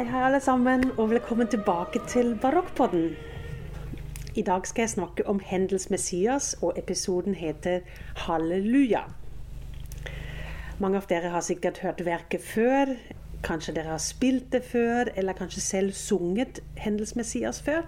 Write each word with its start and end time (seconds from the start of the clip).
Hei, 0.00 0.06
hei, 0.08 0.20
alle 0.24 0.38
sammen, 0.40 0.84
og 0.96 1.10
velkommen 1.10 1.48
tilbake 1.52 2.00
til 2.08 2.30
Barokkpodden. 2.40 3.10
I 4.34 4.42
dag 4.42 4.64
skal 4.66 4.82
jeg 4.82 4.90
snakke 4.94 5.26
om 5.28 5.42
Hendels 5.44 5.90
Messias, 5.90 6.56
og 6.62 6.72
episoden 6.80 7.34
heter 7.36 7.82
Halleluja. 8.16 9.02
Mange 10.80 10.96
av 10.96 11.08
dere 11.10 11.34
har 11.34 11.44
sikkert 11.44 11.82
hørt 11.84 12.00
verket 12.06 12.40
før. 12.40 12.94
Kanskje 13.44 13.74
dere 13.76 13.92
har 13.92 14.00
spilt 14.00 14.48
det 14.54 14.62
før, 14.64 15.12
eller 15.20 15.36
kanskje 15.36 15.60
selv 15.60 15.92
sunget 15.92 16.62
Hendels 16.80 17.12
Messias 17.16 17.60
før. 17.60 17.84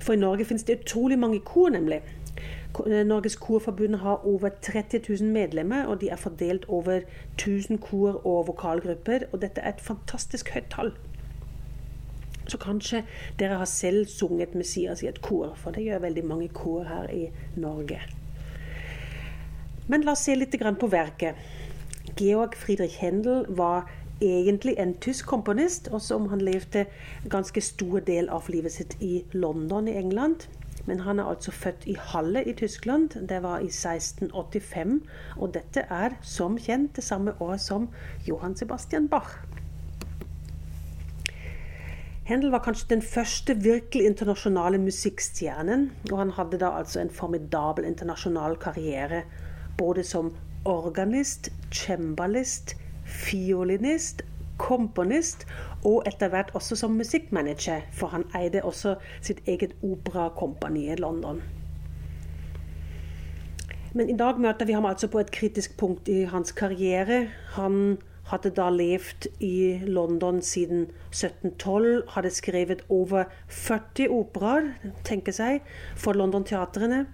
For 0.00 0.16
i 0.16 0.22
Norge 0.24 0.48
finnes 0.48 0.64
det 0.64 0.80
utrolig 0.86 1.18
mange 1.20 1.42
kor, 1.44 1.68
nemlig. 1.68 2.00
Norges 3.04 3.36
Korforbund 3.36 3.94
har 3.94 4.26
over 4.26 4.48
30 4.62 5.00
000 5.20 5.32
medlemmer, 5.32 5.84
og 5.84 6.00
de 6.00 6.08
er 6.08 6.16
fordelt 6.16 6.64
over 6.68 7.00
1000 7.34 7.78
kor 7.78 8.26
og 8.26 8.46
vokalgrupper. 8.46 9.18
Og 9.32 9.42
dette 9.42 9.60
er 9.60 9.72
et 9.72 9.80
fantastisk 9.80 10.50
høyt 10.54 10.70
tall. 10.70 10.92
Så 12.48 12.58
kanskje 12.58 13.02
dere 13.38 13.58
har 13.58 13.64
selv 13.64 14.06
sunget 14.06 14.54
Messias 14.54 15.02
i 15.02 15.08
et 15.08 15.22
kor, 15.22 15.54
for 15.56 15.70
det 15.70 15.84
gjør 15.84 15.98
veldig 15.98 16.24
mange 16.24 16.48
kor 16.48 16.84
her 16.88 17.10
i 17.12 17.28
Norge. 17.56 18.00
Men 19.88 20.04
la 20.04 20.12
oss 20.12 20.24
se 20.28 20.34
litt 20.36 20.56
på 20.80 20.86
verket. 20.92 21.34
Georg 22.16 22.56
Friedrich 22.56 22.98
Händel 23.00 23.44
var 23.48 23.90
egentlig 24.20 24.74
en 24.78 24.94
tysk 24.94 25.26
komponist, 25.26 25.88
også 25.88 26.14
om 26.14 26.28
han 26.28 26.40
levde 26.40 26.86
ganske 27.30 27.60
stor 27.60 28.00
del 28.00 28.28
av 28.28 28.48
livet 28.48 28.72
sitt 28.72 28.96
i 29.00 29.24
London 29.32 29.88
i 29.88 29.96
England. 29.96 30.48
Men 30.88 31.02
han 31.04 31.18
er 31.20 31.28
altså 31.28 31.52
født 31.52 31.84
i 31.86 31.98
Halle 32.00 32.40
i 32.48 32.54
Tyskland. 32.56 33.10
Det 33.28 33.42
var 33.44 33.60
i 33.60 33.68
1685. 33.68 34.94
Og 35.36 35.52
dette 35.54 35.84
er 35.92 36.16
som 36.24 36.56
kjent 36.56 36.96
det 36.96 37.04
samme 37.04 37.34
år 37.44 37.56
som 37.60 37.90
Johan 38.28 38.56
Sebastian 38.56 39.08
Bach. 39.08 39.34
Händel 42.28 42.52
var 42.52 42.64
kanskje 42.64 42.88
den 42.94 43.02
første 43.04 43.56
virkelig 43.56 44.04
internasjonale 44.04 44.80
musikkstjernen. 44.80 45.90
Og 46.10 46.18
han 46.18 46.32
hadde 46.40 46.60
da 46.64 46.72
altså 46.80 47.02
en 47.04 47.12
formidabel 47.12 47.84
internasjonal 47.88 48.56
karriere. 48.56 49.22
Både 49.78 50.04
som 50.04 50.32
organist, 50.64 51.52
cembalist, 51.72 52.76
fiolinist 53.04 54.24
komponist 54.58 55.46
og 55.86 56.02
etter 56.08 56.32
hvert 56.32 56.50
også 56.58 56.76
som 56.76 56.98
musikkmanager, 56.98 57.86
for 57.92 58.12
han 58.14 58.26
eide 58.36 58.64
også 58.66 58.96
sitt 59.20 59.40
eget 59.46 59.76
operakompani 59.82 60.88
i 60.92 60.98
London. 60.98 61.42
Men 63.94 64.10
i 64.10 64.16
dag 64.16 64.40
møter 64.40 64.68
vi 64.68 64.76
ham 64.76 64.86
altså 64.86 65.08
på 65.08 65.22
et 65.22 65.30
kritisk 65.32 65.76
punkt 65.80 66.08
i 66.12 66.22
hans 66.28 66.52
karriere. 66.52 67.28
Han 67.56 67.98
hadde 68.28 68.52
da 68.52 68.68
levd 68.70 69.30
i 69.40 69.80
London 69.88 70.42
siden 70.44 70.88
1712, 71.10 72.02
hadde 72.12 72.30
skrevet 72.30 72.84
over 72.92 73.24
40 73.48 74.10
operaer, 74.12 74.74
tenker 75.04 75.32
seg, 75.32 75.62
for 75.96 76.18
London-teatrene. 76.18 77.06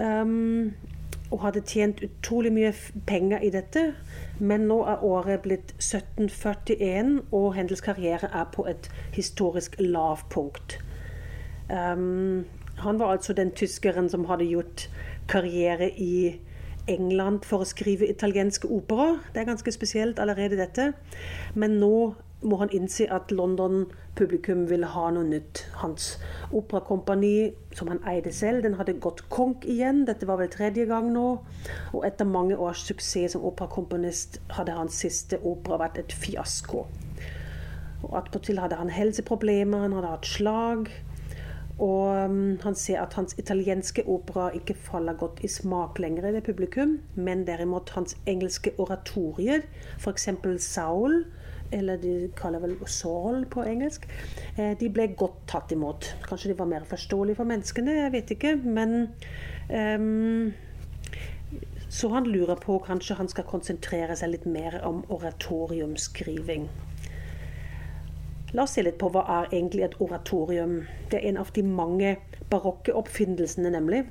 Um, 0.00 0.72
og 1.30 1.44
hadde 1.44 1.62
tjent 1.62 2.02
utrolig 2.02 2.50
mye 2.54 2.72
penger 3.06 3.46
i 3.46 3.52
dette. 3.54 3.92
Men 4.40 4.64
nå 4.70 4.80
er 4.88 5.04
året 5.04 5.42
blitt 5.44 5.74
1741, 5.76 7.18
og 7.36 7.54
Hendels 7.54 7.84
karriere 7.84 8.30
er 8.32 8.46
på 8.52 8.64
et 8.70 8.88
historisk 9.12 9.76
lavpunkt. 9.80 10.78
Um, 11.68 12.46
han 12.80 12.98
var 12.98 13.12
altså 13.12 13.36
den 13.36 13.52
tyskeren 13.52 14.08
som 14.08 14.24
hadde 14.24 14.48
gjort 14.48 14.88
karriere 15.28 15.90
i 16.00 16.40
England 16.88 17.44
for 17.44 17.62
å 17.62 17.68
skrive 17.68 18.08
italienske 18.08 18.68
operaer. 18.72 19.20
Det 19.34 19.42
er 19.42 19.50
ganske 19.52 19.72
spesielt 19.72 20.18
allerede, 20.18 20.58
dette. 20.58 20.92
Men 21.54 21.78
nå 21.82 22.14
må 22.42 22.56
han 22.56 22.70
innse 22.72 23.06
at 23.12 23.32
London-publikum 23.34 24.64
ville 24.70 24.88
ha 24.94 25.08
noe 25.12 25.26
nytt. 25.28 25.64
Hans 25.82 26.14
operakompani, 26.56 27.52
som 27.76 27.90
han 27.92 28.00
eide 28.08 28.32
selv, 28.32 28.62
den 28.64 28.78
hadde 28.78 28.96
gått 29.02 29.26
konk 29.32 29.66
igjen. 29.68 30.06
Dette 30.08 30.28
var 30.28 30.40
vel 30.40 30.52
tredje 30.52 30.86
gang 30.88 31.10
nå. 31.12 31.26
Og 31.92 32.06
etter 32.08 32.28
mange 32.28 32.56
års 32.56 32.86
suksess 32.88 33.36
som 33.36 33.44
operakomponist 33.44 34.40
hadde 34.56 34.78
hans 34.78 35.02
siste 35.04 35.40
opera 35.44 35.82
vært 35.84 36.00
et 36.04 36.16
fiasko. 36.16 36.86
Og 38.00 38.16
Attpåtil 38.16 38.60
hadde 38.62 38.80
han 38.80 38.92
helseproblemer, 38.94 39.84
han 39.84 39.98
hadde 39.98 40.14
hatt 40.14 40.28
slag. 40.28 40.90
Og 41.80 42.08
um, 42.12 42.58
han 42.60 42.74
ser 42.76 43.00
at 43.00 43.14
hans 43.16 43.34
italienske 43.40 44.04
opera 44.08 44.50
ikke 44.56 44.76
faller 44.76 45.16
godt 45.16 45.40
i 45.44 45.48
smak 45.48 45.98
lenger 45.98 46.28
det 46.34 46.42
publikum, 46.44 46.98
men 47.16 47.46
derimot 47.46 47.92
hans 47.96 48.16
engelske 48.28 48.74
oratorier, 48.78 49.64
f.eks. 49.96 50.28
Saul, 50.60 51.22
eller 51.72 52.00
de 52.02 52.30
kaller 52.36 52.62
vel 52.62 52.76
Saul 52.86 53.44
på 53.50 53.64
engelsk, 53.66 54.06
eh, 54.56 54.72
de 54.78 54.90
ble 54.92 55.10
godt 55.18 55.46
tatt 55.50 55.72
imot. 55.72 56.12
Kanskje 56.26 56.52
de 56.52 56.58
var 56.58 56.70
mer 56.70 56.86
forståelige 56.88 57.38
for 57.40 57.48
menneskene, 57.50 57.96
jeg 58.04 58.12
vet 58.16 58.34
ikke. 58.36 58.56
Men 58.64 59.14
um, 59.70 60.52
Så 61.90 62.08
han 62.12 62.28
lurer 62.30 62.54
på 62.54 62.78
kanskje 62.86 63.16
han 63.18 63.28
skal 63.28 63.48
konsentrere 63.50 64.14
seg 64.16 64.30
litt 64.30 64.46
mer 64.46 64.78
om 64.86 65.02
oratoriumskriving. 65.10 66.68
La 68.54 68.62
oss 68.62 68.76
se 68.78 68.82
litt 68.82 68.98
på 68.98 69.10
hva 69.10 69.24
er 69.40 69.50
egentlig 69.50 69.84
et 69.86 69.96
oratorium. 70.02 70.84
Det 71.10 71.18
er 71.18 71.28
en 71.30 71.40
av 71.42 71.50
de 71.54 71.62
mange 71.66 72.16
barokke 72.50 72.94
oppfinnelsene, 72.94 73.70
nemlig. 73.70 74.04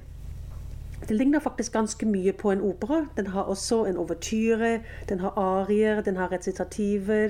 Det 1.10 1.18
ligner 1.18 1.40
faktisk 1.40 1.74
ganske 1.74 2.06
mye 2.06 2.32
på 2.38 2.52
en 2.52 2.62
opera. 2.62 3.06
Den 3.18 3.28
har 3.28 3.42
også 3.42 3.86
en 3.86 3.98
overtyre, 3.98 4.80
den 5.10 5.20
har 5.20 5.34
arier, 5.38 6.02
den 6.02 6.18
har 6.18 6.32
recitativer, 6.32 7.30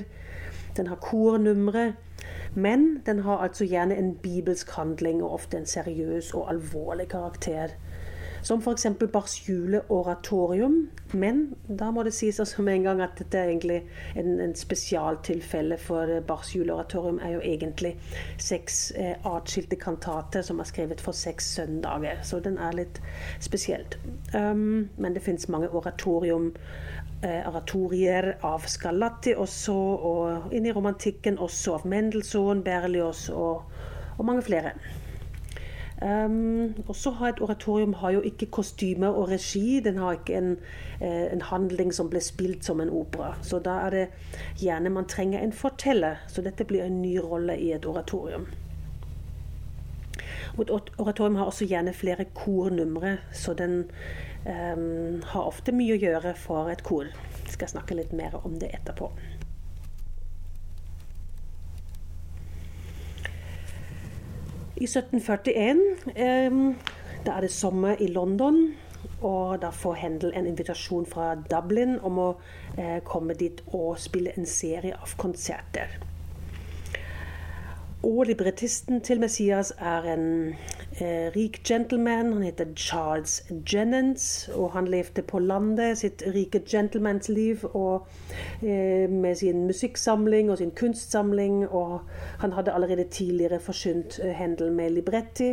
den 0.78 0.88
har 0.88 0.96
kornumre. 0.96 1.94
Men 2.56 3.02
den 3.06 3.20
har 3.20 3.38
altså 3.38 3.66
gjerne 3.66 3.98
en 3.98 4.16
bibelsk 4.16 4.72
handling 4.76 5.24
og 5.24 5.32
ofte 5.32 5.58
en 5.58 5.66
seriøs 5.66 6.34
og 6.34 6.50
alvorlig 6.50 7.08
karakter. 7.08 7.68
Som 8.42 8.62
f.eks. 8.62 8.86
Bars 9.14 9.50
juleoratorium. 9.50 10.90
Men 11.12 11.56
da 11.68 11.90
må 11.92 12.04
det 12.04 12.14
sies 12.14 12.40
også 12.40 12.62
med 12.62 12.80
en 12.80 12.88
gang 12.90 13.02
at 13.02 13.18
dette 13.20 13.38
er 13.38 13.50
egentlig 13.50 13.80
en, 14.16 14.40
en 14.40 14.56
spesialtilfelle, 14.56 15.78
for 15.82 16.20
Bars 16.28 16.54
juleoratorium 16.56 17.20
er 17.26 17.36
jo 17.38 17.42
egentlig 17.44 17.96
seks 18.38 18.92
eh, 18.96 19.16
atskilte 19.26 19.80
kantater 19.80 20.46
som 20.46 20.62
er 20.62 20.70
skrevet 20.70 21.02
for 21.02 21.18
seks 21.18 21.50
søndager. 21.58 22.22
Så 22.24 22.40
den 22.46 22.58
er 22.58 22.78
litt 22.78 23.02
spesielt. 23.40 24.00
Um, 24.34 24.90
men 24.98 25.16
det 25.16 25.26
fins 25.26 25.50
mange 25.50 25.72
oratorium 25.74 26.54
eh, 27.24 27.48
oratorier 27.48 28.36
av 28.46 28.68
Scarlatti 28.70 29.36
også, 29.36 29.76
og 29.76 30.56
inn 30.56 30.68
i 30.70 30.74
romantikken 30.76 31.40
også 31.42 31.80
av 31.80 31.88
Mendelssohn, 31.90 32.64
Berlioz 32.64 33.28
og, 33.34 33.70
og 34.18 34.26
mange 34.26 34.46
flere. 34.46 34.76
Um, 36.02 36.76
og 36.88 36.96
så 36.96 37.12
har 37.12 37.28
Et 37.28 37.42
oratorium 37.42 37.94
har 37.94 38.12
jo 38.12 38.22
ikke 38.22 38.46
kostymer 38.46 39.08
og 39.08 39.30
regi. 39.30 39.80
Den 39.80 39.98
har 39.98 40.12
ikke 40.12 40.38
en, 40.38 40.58
eh, 41.02 41.34
en, 41.34 41.42
handling 41.42 41.94
som 41.94 42.10
ble 42.10 42.22
spilt 42.22 42.66
som 42.66 42.82
en 42.82 42.90
opera. 42.90 43.36
Så 43.42 43.60
da 43.60 43.70
er 43.70 43.90
det 43.90 44.08
gjerne 44.56 44.90
man 44.90 45.06
trenger 45.06 45.40
en 45.40 45.52
forteller. 45.52 46.16
Så 46.28 46.42
dette 46.42 46.66
blir 46.66 46.84
en 46.84 47.02
ny 47.02 47.18
rolle 47.18 47.58
i 47.58 47.72
et 47.72 47.86
oratorium. 47.86 48.48
Et 50.60 50.70
oratorium 50.98 51.36
har 51.36 51.46
også 51.46 51.66
gjerne 51.66 51.94
flere 51.94 52.26
kornumre, 52.26 53.18
så 53.34 53.54
den 53.54 53.92
um, 54.46 55.22
har 55.24 55.42
ofte 55.42 55.72
mye 55.72 55.94
å 55.94 56.00
gjøre 56.00 56.34
for 56.36 56.70
et 56.70 56.84
kor. 56.84 57.06
Jeg 57.44 57.54
skal 57.54 57.68
snakke 57.68 57.96
litt 57.96 58.14
mer 58.14 58.40
om 58.44 58.60
det 58.60 58.72
etterpå. 58.74 59.12
I 64.80 64.88
1741 64.88 65.80
eh, 66.16 66.52
da 67.26 67.36
er 67.36 67.42
det 67.42 67.52
sommer 67.52 68.00
i 68.00 68.08
London. 68.08 68.76
Og 69.22 69.62
da 69.62 69.70
får 69.76 69.94
Händel 70.00 70.32
en 70.36 70.48
invitasjon 70.48 71.06
fra 71.08 71.34
Dublin 71.36 71.98
om 72.04 72.20
å 72.20 72.28
eh, 72.78 73.00
komme 73.04 73.36
dit 73.36 73.60
og 73.76 74.00
spille 74.00 74.32
en 74.40 74.48
serie 74.48 74.96
av 74.96 75.16
konserter. 75.20 76.00
Og 78.08 78.30
librettisten 78.30 79.02
til 79.04 79.20
Messias 79.20 79.74
er 79.76 80.08
en 80.14 80.26
eh, 81.02 81.32
rik 81.36 81.62
gentleman. 81.64 82.34
Han 82.34 82.44
heter 82.44 82.66
Charles 82.76 83.44
Jennens, 83.74 84.50
og 84.56 84.72
han 84.72 84.88
levde 84.88 85.22
på 85.22 85.40
landet 85.40 85.98
sitt 85.98 86.24
rike 86.36 86.62
gentlemansliv 86.66 87.66
eh, 87.66 89.10
med 89.10 89.36
sin 89.36 89.66
musikksamling 89.68 90.52
og 90.52 90.58
sin 90.58 90.72
kunstsamling. 90.72 91.68
Og 91.68 92.00
han 92.40 92.54
hadde 92.54 92.72
allerede 92.72 93.04
tidligere 93.04 93.60
forsynt 93.60 94.20
eh, 94.24 94.36
Händel 94.36 94.72
med 94.72 94.90
libretti, 94.90 95.50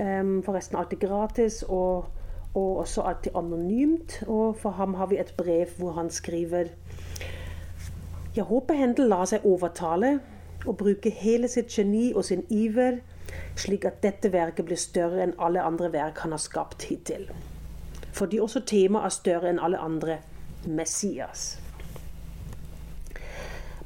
eh, 0.00 0.24
forresten 0.44 0.78
alltid 0.78 0.98
gratis. 0.98 1.62
og 1.68 2.04
og 2.56 2.76
også 2.76 3.02
alltid 3.02 3.32
anonymt. 3.34 4.22
Og 4.26 4.56
for 4.56 4.70
ham 4.70 4.94
har 4.94 5.06
vi 5.06 5.18
et 5.20 5.34
brev 5.36 5.66
hvor 5.78 5.92
han 5.92 6.10
skriver 6.10 6.64
Jeg 8.36 8.44
håper 8.44 8.74
Hendel 8.74 9.08
lar 9.08 9.24
seg 9.24 9.44
overtale 9.44 10.18
og 10.66 10.76
bruke 10.76 11.10
hele 11.10 11.48
sitt 11.48 11.68
geni 11.72 12.12
og 12.12 12.24
sin 12.24 12.42
iver, 12.50 12.98
slik 13.56 13.84
at 13.84 14.02
dette 14.02 14.32
verket 14.32 14.68
blir 14.68 14.80
større 14.80 15.22
enn 15.24 15.36
alle 15.38 15.62
andre 15.62 15.92
verk 15.92 16.18
han 16.24 16.34
har 16.34 16.42
skapt 16.42 16.88
hittil. 16.90 17.28
Fordi 18.12 18.40
også 18.40 18.64
temaet 18.66 19.04
er 19.04 19.16
større 19.16 19.52
enn 19.52 19.62
alle 19.62 19.78
andre 19.78 20.18
Messias. 20.66 21.58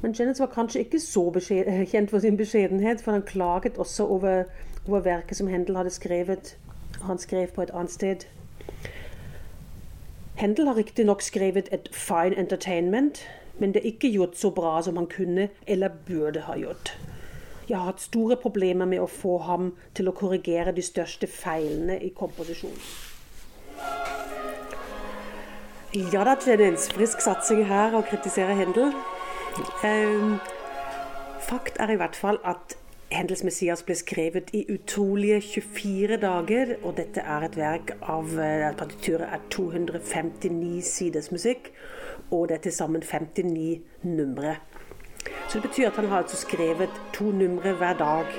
Men 0.01 0.15
Jennings 0.17 0.39
var 0.39 0.49
kanskje 0.53 0.79
ikke 0.79 0.99
så 0.99 1.27
kjent 1.91 2.09
for 2.09 2.19
sin 2.19 2.37
beskjedenhet, 2.37 3.01
for 3.01 3.11
han 3.11 3.21
klaget 3.21 3.77
også 3.77 4.07
over, 4.07 4.43
over 4.87 4.99
verket 4.99 5.37
som 5.37 5.47
Hendel 5.47 5.75
hadde 5.77 5.89
skrevet. 5.93 6.57
Han 7.01 7.17
skrev 7.17 7.47
på 7.47 7.61
et 7.61 7.69
annet 7.73 7.91
sted. 7.91 8.25
Hendel 10.35 10.67
har 10.67 10.75
riktignok 10.75 11.21
skrevet 11.21 11.69
et 11.71 11.89
fine 11.93 12.37
entertainment, 12.37 13.27
men 13.59 13.73
det 13.73 13.81
er 13.81 13.91
ikke 13.93 14.09
gjort 14.11 14.37
så 14.37 14.49
bra 14.49 14.81
som 14.81 14.97
han 14.97 15.07
kunne 15.07 15.49
eller 15.67 15.89
burde 16.07 16.41
ha 16.41 16.57
gjort. 16.57 16.97
Jeg 17.71 17.79
har 17.79 17.87
hatt 17.87 18.03
store 18.03 18.35
problemer 18.35 18.83
med 18.83 18.99
å 18.99 19.07
få 19.07 19.37
ham 19.47 19.69
til 19.95 20.11
å 20.11 20.13
korrigere 20.15 20.73
de 20.75 20.83
største 20.83 21.29
feilene 21.31 21.95
i 22.03 22.09
komposisjonen. 22.11 22.81
Ja 26.11 26.25
da, 26.27 26.33
Jennings. 26.35 26.89
Frisk 26.91 27.23
satsing 27.23 27.63
her 27.69 27.95
å 27.95 28.01
kritisere 28.03 28.57
Hendel. 28.59 28.91
Um, 29.87 30.35
fakt 31.47 31.79
er 31.79 31.95
i 31.95 31.97
hvert 31.99 32.19
fall 32.19 32.41
at 32.47 32.75
Hendels 33.11 33.45
Messias 33.47 33.85
ble 33.87 33.95
skrevet 33.99 34.51
i 34.55 34.65
utrolige 34.71 35.39
24 35.63 36.19
dager, 36.19 36.75
og 36.83 36.97
dette 36.99 37.23
er 37.23 37.47
et 37.47 37.57
verk 37.59 37.95
av 38.03 38.35
eh, 38.39 38.67
Partituret 38.79 39.31
er 39.31 39.47
259 39.51 40.83
siders 40.87 41.31
musikk, 41.31 41.71
og 42.31 42.47
det 42.47 42.59
er 42.59 42.67
til 42.67 42.75
sammen 42.75 43.03
59 43.03 44.07
numre. 44.11 44.57
Så 45.47 45.59
det 45.59 45.69
betyr 45.69 45.87
at 45.89 45.99
han 45.99 46.09
har 46.11 46.23
altså 46.23 46.37
skrevet 46.37 47.01
to 47.13 47.31
numre 47.31 47.73
hver 47.77 47.97
dag. 47.99 48.35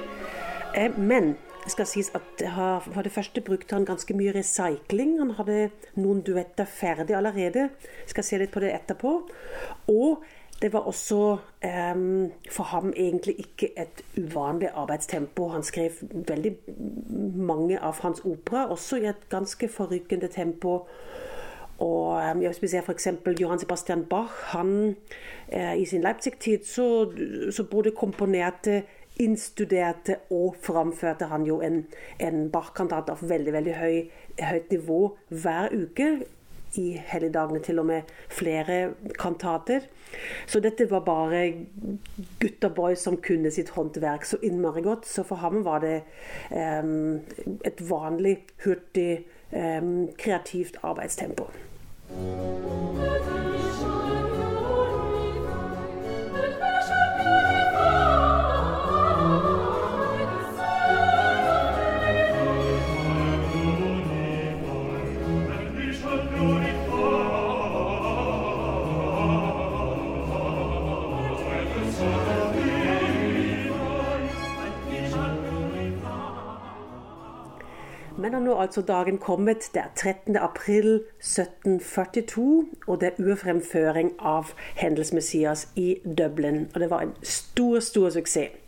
Eh, 0.76 0.98
men 0.98 1.34
det 1.62 1.70
skal 1.70 1.86
sies 1.86 2.10
at 2.14 2.42
for 2.82 3.06
det 3.06 3.12
første 3.14 3.40
brukte 3.40 3.76
han 3.76 3.86
ganske 3.86 4.14
mye 4.18 4.32
recycling. 4.34 5.18
Han 5.20 5.36
hadde 5.38 5.70
noen 5.94 6.24
duetter 6.26 6.66
ferdig 6.66 7.14
allerede. 7.14 7.68
Jeg 8.02 8.14
skal 8.14 8.26
se 8.26 8.40
litt 8.42 8.50
på 8.50 8.64
det 8.64 8.72
etterpå. 8.74 9.12
Og 9.92 10.24
det 10.62 10.72
var 10.72 10.80
også 10.80 11.36
um, 11.94 12.30
for 12.50 12.62
ham 12.62 12.92
egentlig 12.96 13.34
ikke 13.38 13.68
et 13.78 14.02
uvanlig 14.16 14.68
arbeidstempo. 14.74 15.48
Han 15.48 15.62
skrev 15.62 15.90
veldig 16.28 16.56
mange 17.36 17.80
av 17.82 17.98
hans 18.02 18.22
opera, 18.24 18.68
også 18.70 18.96
i 19.02 19.08
et 19.10 19.28
ganske 19.28 19.68
forrykkende 19.68 20.28
tempo. 20.28 20.86
Og 21.82 22.38
hvis 22.38 22.62
vi 22.62 22.70
ser 22.70 22.86
f.eks. 22.86 23.08
Johan 23.40 23.58
Sebastian 23.58 24.04
Bach. 24.10 24.32
Han, 24.54 24.96
uh, 25.52 25.74
I 25.74 25.84
sin 25.88 26.04
Leipzig-tid 26.04 26.66
så, 26.68 26.88
så 27.50 27.64
både 27.64 27.94
komponerte 27.96 28.82
innstuderte 29.20 30.16
og 30.32 30.56
framførte 30.62 31.28
han 31.28 31.44
jo 31.46 31.60
en, 31.60 31.82
en 32.18 32.46
Bach-kantat 32.52 33.10
av 33.12 33.24
veldig 33.28 33.52
veldig 33.52 33.74
høy, 33.76 33.98
høyt 34.40 34.70
nivå 34.72 35.00
hver 35.28 35.74
uke 35.74 36.14
i 36.80 36.86
helligdagene 37.06 37.60
til 37.60 37.82
og 37.82 37.86
med 37.86 38.12
flere 38.32 38.78
kantater. 39.18 39.84
Så 40.46 40.60
dette 40.60 40.88
var 40.90 41.04
bare 41.04 41.42
gutter 42.40 42.72
boys 42.72 43.04
som 43.04 43.18
kunne 43.20 43.52
sitt 43.52 43.74
håndverk 43.76 44.24
så 44.28 44.40
innmari 44.42 44.84
godt. 44.84 45.06
Så 45.08 45.24
for 45.28 45.42
ham 45.44 45.64
var 45.64 45.84
det 45.84 45.98
um, 46.50 47.20
et 47.64 47.84
vanlig, 47.90 48.38
hurtig, 48.64 49.26
um, 49.52 50.08
kreativt 50.18 50.80
arbeidstempo. 50.82 51.50
Men 52.16 52.40
er 52.40 52.61
altså 78.62 78.82
dagen 78.82 79.18
kommet. 79.18 79.70
Det 79.74 79.82
er 79.82 79.92
13. 79.96 80.36
april 80.36 80.94
1742, 80.94 82.66
og 82.86 83.00
det 83.00 83.12
er 83.12 83.22
urfremføring 83.22 84.12
av 84.18 84.54
Hendels 84.76 85.12
Messias 85.12 85.68
i 85.76 85.98
Dublin. 86.18 86.68
Og 86.74 86.80
det 86.80 86.90
var 86.90 87.06
en 87.06 87.14
stor, 87.22 87.80
stor 87.80 88.10
suksess. 88.10 88.58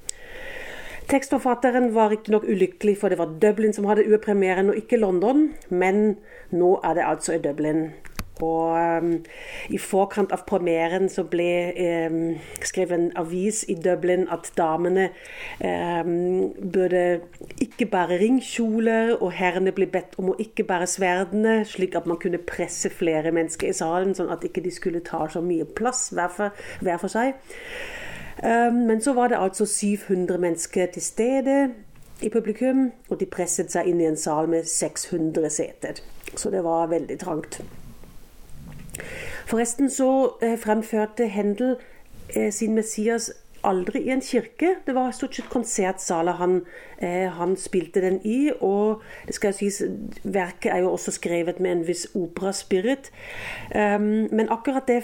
Tekstforfatteren 1.08 1.91
var 1.94 2.11
riktignok 2.11 2.44
ulykkelig, 2.49 2.96
for 3.00 3.08
det 3.08 3.19
var 3.19 3.32
Dublin 3.43 3.73
som 3.73 3.85
hadde 3.85 4.06
urpremieren, 4.08 4.70
og 4.70 4.76
ikke 4.76 4.96
London. 4.96 5.50
Men 5.69 6.17
nå 6.50 6.81
er 6.85 6.94
det 6.94 7.05
altså 7.05 7.35
i 7.35 7.43
Dublin. 7.44 7.91
Og 8.43 8.99
um, 8.99 9.11
i 9.71 9.79
forkant 9.79 10.33
av 10.35 10.43
premieren 10.49 11.07
så 11.13 11.23
ble 11.31 11.47
um, 12.11 12.17
skrevet 12.67 12.97
en 12.97 13.13
avis 13.21 13.63
i 13.71 13.77
Dublin 13.79 14.27
at 14.33 14.49
damene 14.59 15.11
um, 15.63 16.51
burde 16.59 17.05
ikke 17.63 17.87
bære 17.93 18.19
ringkjoler, 18.25 19.15
og 19.21 19.37
herrene 19.39 19.75
ble 19.77 19.87
bedt 19.87 20.19
om 20.19 20.33
å 20.33 20.39
ikke 20.43 20.67
bære 20.67 20.89
sverdene, 20.91 21.61
slik 21.69 21.95
at 21.95 22.09
man 22.11 22.19
kunne 22.23 22.43
presse 22.43 22.91
flere 22.91 23.31
mennesker 23.35 23.71
i 23.71 23.77
salen, 23.77 24.17
sånn 24.19 24.33
at 24.35 24.43
ikke 24.47 24.65
de 24.65 24.75
skulle 24.75 25.05
ta 25.07 25.29
så 25.31 25.45
mye 25.45 25.69
plass 25.79 26.09
hver 26.15 26.35
for, 26.35 26.67
hver 26.83 26.99
for 27.03 27.13
seg. 27.13 27.39
men 28.43 29.01
så 29.01 29.13
var 29.15 29.31
det 29.31 29.39
altså 29.39 29.65
700 29.67 30.39
mennesker 30.43 30.91
til 30.93 31.03
stede 31.03 31.57
i 32.21 32.29
publikum, 32.29 32.91
og 33.09 33.21
de 33.21 33.31
presset 33.31 33.71
seg 33.73 33.89
inn 33.89 34.03
i 34.03 34.11
en 34.11 34.19
sal 34.19 34.51
med 34.51 34.67
600 34.69 35.51
seter. 35.55 36.03
Så 36.35 36.51
det 36.51 36.65
var 36.67 36.91
veldig 36.91 37.19
trangt. 37.23 37.63
Forresten 39.46 39.91
så 39.91 40.37
eh, 40.43 40.58
fremførte 40.58 41.26
Hendel 41.26 41.76
eh, 42.37 42.52
sin 42.52 42.75
Messias 42.75 43.32
aldri 43.67 44.05
i 44.07 44.13
en 44.15 44.23
kirke. 44.25 44.77
Det 44.87 44.95
var 44.97 45.13
stort 45.17 45.37
sett 45.37 45.51
konsertsaler 45.53 46.39
han, 46.39 46.61
eh, 46.99 47.29
han, 47.33 47.57
spilte 47.57 48.03
den 48.05 48.21
i. 48.27 48.53
Og 48.61 49.03
det 49.27 49.37
skal 49.37 49.55
sies, 49.57 49.83
verket 50.23 50.73
er 50.73 50.85
jo 50.85 50.93
også 50.95 51.17
skrevet 51.19 51.61
med 51.61 51.79
en 51.79 51.85
viss 51.89 52.07
operaspirit. 52.15 53.11
Um, 53.75 54.29
men 54.31 54.51
akkurat 54.53 54.89
det, 54.89 55.03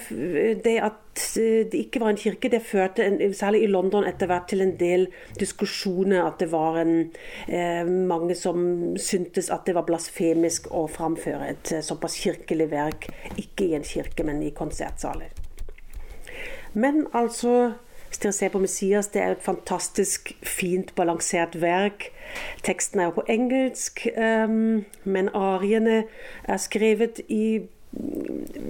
det, 0.65 0.77
at 0.85 1.27
det 1.35 1.75
ikke 1.75 2.01
var 2.01 2.15
en 2.15 2.21
kirke, 2.21 2.51
det 2.53 2.63
førte, 2.63 3.05
en, 3.05 3.35
særlig 3.35 3.65
i 3.65 3.71
London 3.71 4.07
etter 4.09 4.31
hvert, 4.31 4.49
til 4.49 4.65
en 4.65 4.77
del 4.81 5.09
diskusjoner. 5.41 6.23
At 6.25 6.41
det 6.41 6.51
var 6.53 6.81
en, 6.81 7.11
eh, 7.49 7.85
mange 7.87 8.35
som 8.39 8.97
syntes 8.97 9.51
at 9.51 9.67
det 9.67 9.77
var 9.77 9.89
blasfemisk 9.89 10.71
å 10.71 10.87
framføre 10.91 11.51
et 11.51 11.73
eh, 11.73 11.85
såpass 11.85 12.19
kirkelig 12.23 12.71
verk, 12.71 13.11
ikke 13.37 13.71
i 13.71 13.77
en 13.79 13.87
kirke, 13.87 14.25
men 14.25 14.43
i 14.43 14.55
konsertsaler. 14.57 15.31
Men 16.73 17.07
altså 17.13 17.73
hvis 18.11 18.19
dere 18.19 18.33
ser 18.33 18.49
på 18.51 18.59
Messias, 18.59 19.07
det 19.15 19.23
er 19.23 19.37
et 19.37 19.43
fantastisk 19.43 20.33
fint 20.43 20.95
balansert 20.99 21.61
verk. 21.63 22.09
Teksten 22.67 23.01
er 23.01 23.05
jo 23.05 23.21
på 23.21 23.23
engelsk, 23.31 24.03
um, 24.19 24.83
men 25.05 25.29
ariene 25.35 26.01
er 26.45 26.57
skrevet 26.59 27.21
i, 27.29 27.61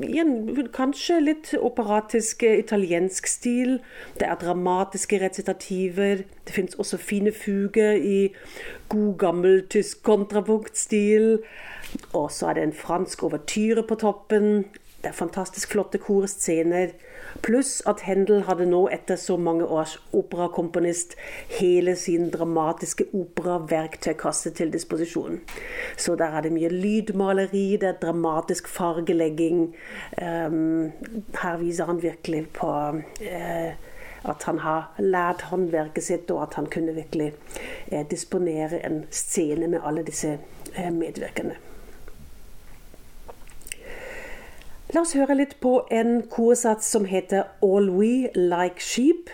i 0.05 0.21
en 0.21 0.69
kanskje 0.77 1.17
litt 1.25 1.55
operatisk 1.57 2.45
eh, 2.45 2.59
italiensk 2.61 3.33
stil. 3.33 3.79
Det 4.21 4.29
er 4.29 4.37
dramatiske 4.45 5.23
recitativer. 5.25 6.21
Det 6.45 6.57
fins 6.59 6.77
også 6.77 7.01
fine 7.01 7.33
fuger 7.33 7.97
i 7.97 8.35
god, 8.93 9.17
gammel 9.25 9.65
tysk 9.73 10.03
kontrapunktstil. 10.05 11.39
Og 12.13 12.29
så 12.29 12.53
er 12.53 12.61
det 12.61 12.69
en 12.69 12.77
fransk 12.77 13.25
overtyre 13.25 13.89
på 13.89 14.01
toppen. 14.05 14.67
Det 15.01 15.09
er 15.09 15.17
fantastisk 15.17 15.73
flotte 15.73 15.99
korscener. 15.99 16.91
Pluss 17.41 17.79
at 17.89 18.03
Hendel 18.05 18.43
hadde 18.45 18.67
nå, 18.69 18.83
etter 18.93 19.17
så 19.17 19.39
mange 19.41 19.65
års 19.65 19.95
operakomponist, 20.13 21.15
hele 21.57 21.95
sin 21.97 22.29
dramatiske 22.35 23.07
operaverktøykasse 23.17 24.53
til 24.59 24.73
disposisjon. 24.73 25.41
Så 25.97 26.19
der 26.21 26.37
er 26.37 26.45
det 26.45 26.53
mye 26.53 26.69
lydmaleri, 26.69 27.79
det 27.81 27.89
er 27.89 28.03
dramatisk 28.03 28.69
fargelegging. 28.69 29.71
Um, 30.21 30.93
her 31.41 31.57
viser 31.63 31.89
han 31.89 32.03
virkelig 32.03 32.45
på 32.61 32.69
uh, 32.69 33.73
at 34.21 34.43
han 34.45 34.61
har 34.61 35.01
lært 35.01 35.49
håndverket 35.49 36.05
sitt, 36.05 36.31
og 36.31 36.45
at 36.45 36.61
han 36.61 36.69
kunne 36.69 36.93
virkelig 36.99 37.33
uh, 37.89 38.05
disponere 38.11 38.85
en 38.85 39.07
scene 39.11 39.71
med 39.71 39.81
alle 39.81 40.05
disse 40.05 40.37
uh, 40.77 40.93
medvirkende. 40.93 41.57
La 44.91 45.05
oss 45.05 45.13
høre 45.15 45.37
litt 45.39 45.53
på 45.63 45.85
en 45.95 46.17
korsats 46.27 46.89
som 46.91 47.05
heter 47.07 47.45
'All 47.63 47.91
We 47.95 48.31
Like 48.35 48.83
Sheep'. 48.83 49.31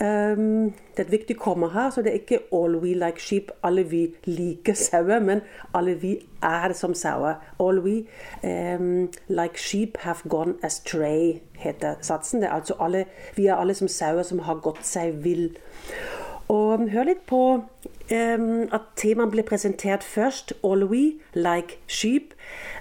Um, 0.00 0.74
det 0.96 0.98
er 0.98 1.04
et 1.04 1.10
viktig 1.10 1.36
komma 1.38 1.68
her, 1.68 1.90
så 1.90 2.02
det 2.02 2.10
er 2.10 2.14
ikke 2.14 2.38
'all 2.52 2.76
we 2.76 2.94
like 2.94 3.20
sheep', 3.20 3.50
alle 3.62 3.82
vi 3.90 4.14
liker 4.24 4.74
sauer, 4.74 5.20
men 5.20 5.40
alle 5.74 5.94
vi 5.94 6.18
er 6.42 6.72
som 6.72 6.94
sauer. 6.94 7.34
'All 7.60 7.80
we 7.80 8.06
um, 8.44 9.08
like 9.28 9.58
sheep 9.58 9.96
have 9.96 10.16
gone 10.28 10.54
astray', 10.62 11.40
heter 11.54 11.94
satsen. 12.00 12.40
Det 12.42 12.48
er 12.48 12.52
altså 12.52 12.74
alle, 12.80 13.04
vi 13.36 13.46
er 13.46 13.54
alle 13.54 13.74
som 13.74 13.88
sauer 13.88 14.22
som 14.22 14.38
har 14.38 14.54
gått 14.54 14.86
seg 14.86 15.24
vill. 15.24 15.56
Og 16.48 16.90
hør 16.90 17.08
litt 17.08 17.24
på 17.26 17.40
um, 17.58 18.44
at 18.70 18.84
temaet 18.98 19.32
ble 19.32 19.42
presentert 19.46 20.04
først. 20.06 20.52
All 20.62 20.84
we 20.86 21.16
like 21.34 21.80
sheep. 21.86 22.34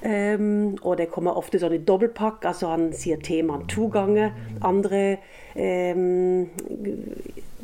Um, 0.06 0.78
og 0.84 1.00
det 1.00 1.10
kommer 1.14 1.38
ofte 1.40 1.60
sånn 1.62 1.74
i 1.74 1.82
dobbeltpakk. 1.82 2.46
Altså 2.46 2.70
han 2.76 2.92
sier 2.94 3.22
temaet 3.26 3.66
to 3.74 3.90
ganger. 3.94 4.36
Andre 4.66 5.18
um, 5.56 6.46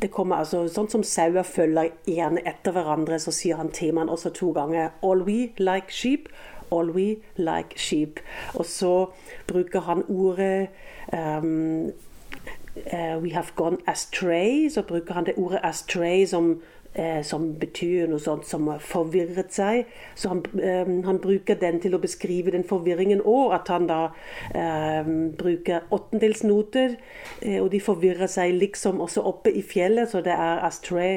det 0.02 0.10
kommer 0.10 0.42
altså 0.42 0.64
Sånn 0.72 0.90
som 0.90 1.04
sauer 1.06 1.46
følger 1.46 1.92
gjerne 2.10 2.42
etter 2.50 2.74
hverandre, 2.74 3.20
så 3.22 3.34
sier 3.36 3.60
han 3.62 3.70
temaet 3.70 4.10
også 4.10 4.34
to 4.34 4.50
ganger. 4.58 4.96
All 5.06 5.22
we 5.28 5.52
like 5.62 5.94
sheep. 5.94 6.32
All 6.72 6.90
we 6.96 7.20
like 7.38 7.78
sheep. 7.78 8.24
Og 8.56 8.66
så 8.66 9.12
bruker 9.46 9.86
han 9.86 10.06
ordet 10.10 10.72
um, 11.14 11.92
We 12.76 13.34
have 13.34 13.52
gone 13.56 13.78
astray. 13.88 14.70
Så 14.70 14.82
bruker 14.88 15.14
han 15.14 15.26
det 15.26 15.36
ordet 15.38 15.60
astray 15.64 16.26
som 16.26 16.62
eh, 16.94 17.24
som 17.24 17.46
betyr 17.60 18.08
noe 18.12 18.20
sånt 18.22 18.48
som 18.48 18.68
har 18.72 18.80
forvirret 18.84 19.54
seg. 19.56 19.86
Så 20.16 20.30
han, 20.32 20.44
eh, 20.60 20.88
han, 21.06 21.20
bruker 21.22 21.56
den 21.60 21.80
til 21.84 21.96
å 21.96 22.02
beskrive 22.02 22.52
den 22.52 22.64
forvirringen 22.68 23.22
òg. 23.22 23.54
At 23.56 23.72
han 23.72 23.88
da 23.90 24.00
eh, 24.56 25.06
bruker 25.38 25.88
åttendelsnoter, 25.92 26.98
eh, 27.42 27.60
og 27.62 27.72
de 27.72 27.80
forvirrer 27.84 28.28
seg 28.32 28.56
liksom 28.58 29.02
også 29.02 29.22
oppe 29.28 29.54
i 29.54 29.62
fjellet. 29.62 30.10
Så 30.12 30.22
det 30.26 30.36
er 30.36 30.66
astray 30.68 31.10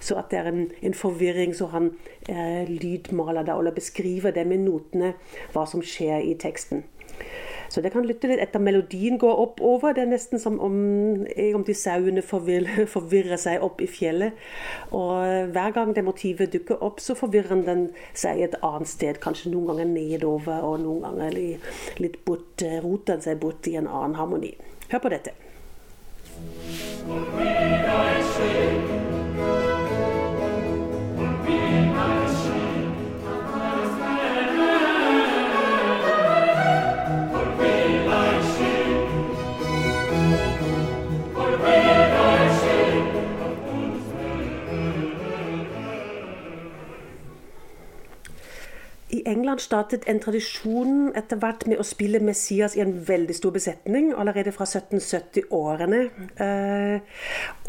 Så 0.00 0.16
at 0.18 0.30
det 0.30 0.38
er 0.38 0.46
en, 0.52 0.70
en 0.82 0.94
forvirring. 0.94 1.54
Så 1.56 1.66
han 1.74 1.92
eh, 2.28 2.64
lydmaler 2.68 3.42
det, 3.44 3.54
eller 3.54 3.72
beskriver 3.74 4.30
det 4.32 4.46
med 4.46 4.64
notene, 4.64 5.14
hva 5.52 5.66
som 5.68 5.82
skjer 5.82 6.20
i 6.24 6.34
teksten. 6.40 6.84
Så 7.68 7.82
det 7.84 7.92
kan 7.94 8.06
lytte 8.06 8.28
litt 8.30 8.42
etter 8.42 8.62
melodien 8.62 9.18
går 9.20 9.40
oppover. 9.46 9.94
Det 9.94 10.04
er 10.04 10.10
nesten 10.12 10.42
som 10.42 10.58
om, 10.62 10.76
om 11.24 11.64
de 11.66 11.76
sauene 11.76 12.22
forvirrer, 12.34 13.36
seg 13.40 13.64
opp 13.64 13.82
i 13.84 13.88
fjellet. 13.90 14.38
Og 14.94 15.50
hver 15.54 15.74
gang 15.76 15.94
det 15.96 16.06
motivet 16.06 16.52
dukker 16.54 16.82
opp, 16.84 17.00
så 17.02 17.16
forvirrer 17.18 17.64
den 17.66 17.88
seg 18.12 18.44
et 18.44 18.58
annet 18.62 18.90
sted. 18.90 19.20
Kanskje 19.24 19.52
noen 19.54 19.72
ganger 19.72 19.90
nedover, 19.94 20.66
og 20.66 20.82
noen 20.84 21.02
ganger 21.08 21.40
litt 22.02 22.20
bort, 22.26 22.64
roter 22.84 23.16
den 23.16 23.26
seg 23.26 23.40
bort 23.42 23.70
i 23.70 23.78
en 23.80 23.88
annen 23.90 24.18
harmoni. 24.18 24.54
Hør 24.90 25.04
på 25.04 25.14
dette. 25.14 25.32
England 49.54 49.62
startet 49.62 50.04
en 50.08 50.18
tradisjon 50.18 51.12
etter 51.14 51.38
hvert 51.38 51.62
med 51.70 51.78
å 51.78 51.84
spille 51.86 52.18
Messias 52.18 52.74
i 52.74 52.80
en 52.82 52.94
veldig 53.06 53.34
stor 53.38 53.52
besetning 53.54 54.08
allerede 54.10 54.50
fra 54.50 54.66
1770-årene. 54.66 56.00
Eh, 56.42 57.20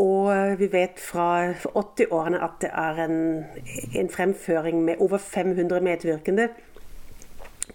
og 0.01 0.57
vi 0.57 0.69
vet 0.71 0.97
fra 0.97 1.53
80-årene 1.53 2.41
at 2.41 2.57
det 2.63 2.71
er 2.73 3.03
en, 3.05 3.19
en 4.01 4.09
fremføring 4.09 4.81
med 4.81 4.97
over 4.97 5.21
500 5.21 5.85
medvirkende. 5.85 6.49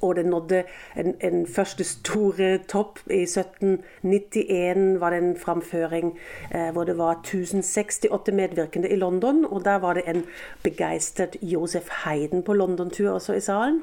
Og 0.00 0.16
det 0.16 0.26
nådde 0.26 0.62
en, 0.96 1.14
en, 1.20 1.46
første 1.46 1.84
store 1.84 2.58
topp. 2.68 2.98
I 3.10 3.22
1791 3.22 5.00
var 5.00 5.10
det 5.10 5.18
en 5.18 5.36
framføring 5.36 6.18
eh, 6.54 6.70
hvor 6.72 6.84
det 6.84 6.98
var 6.98 7.12
1068 7.12 8.34
medvirkende 8.34 8.88
i 8.88 8.96
London. 8.96 9.44
Og 9.44 9.64
der 9.64 9.78
var 9.78 9.94
det 9.94 10.02
en 10.06 10.24
begeistret 10.62 11.36
Josef 11.42 11.88
Heiden 12.04 12.42
på 12.42 12.52
London-tur 12.52 13.10
også 13.10 13.32
i 13.32 13.40
salen. 13.40 13.82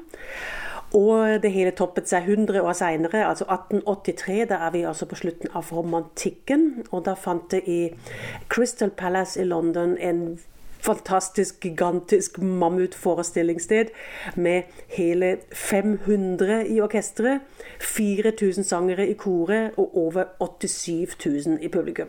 Og 0.94 1.42
det 1.42 1.52
hele 1.52 1.70
toppet 1.76 2.08
seg 2.08 2.24
100 2.24 2.62
år 2.64 2.72
seinere, 2.72 3.26
altså 3.28 3.44
1883. 3.44 4.46
Da 4.48 4.62
er 4.66 4.70
vi 4.72 4.82
altså 4.88 5.06
på 5.06 5.18
slutten 5.20 5.52
av 5.54 5.72
romantikken. 5.72 6.86
Og 6.90 7.04
da 7.04 7.14
fant 7.14 7.50
det 7.52 7.62
i 7.68 7.80
Crystal 8.48 8.90
Palace 8.90 9.40
i 9.40 9.44
London 9.44 9.98
en 10.00 10.38
fantastisk, 10.84 11.60
gigantisk 11.60 12.38
mammutforestillingssted 12.38 13.92
med 14.36 14.62
hele 14.94 15.36
500 15.52 16.64
i 16.66 16.80
orkesteret, 16.80 17.40
4000 17.80 18.64
sangere 18.64 19.08
i 19.08 19.16
koret 19.18 19.76
og 19.76 19.96
over 19.96 20.24
87 20.40 21.16
000 21.46 21.58
i 21.62 21.68
publikum. 21.68 22.08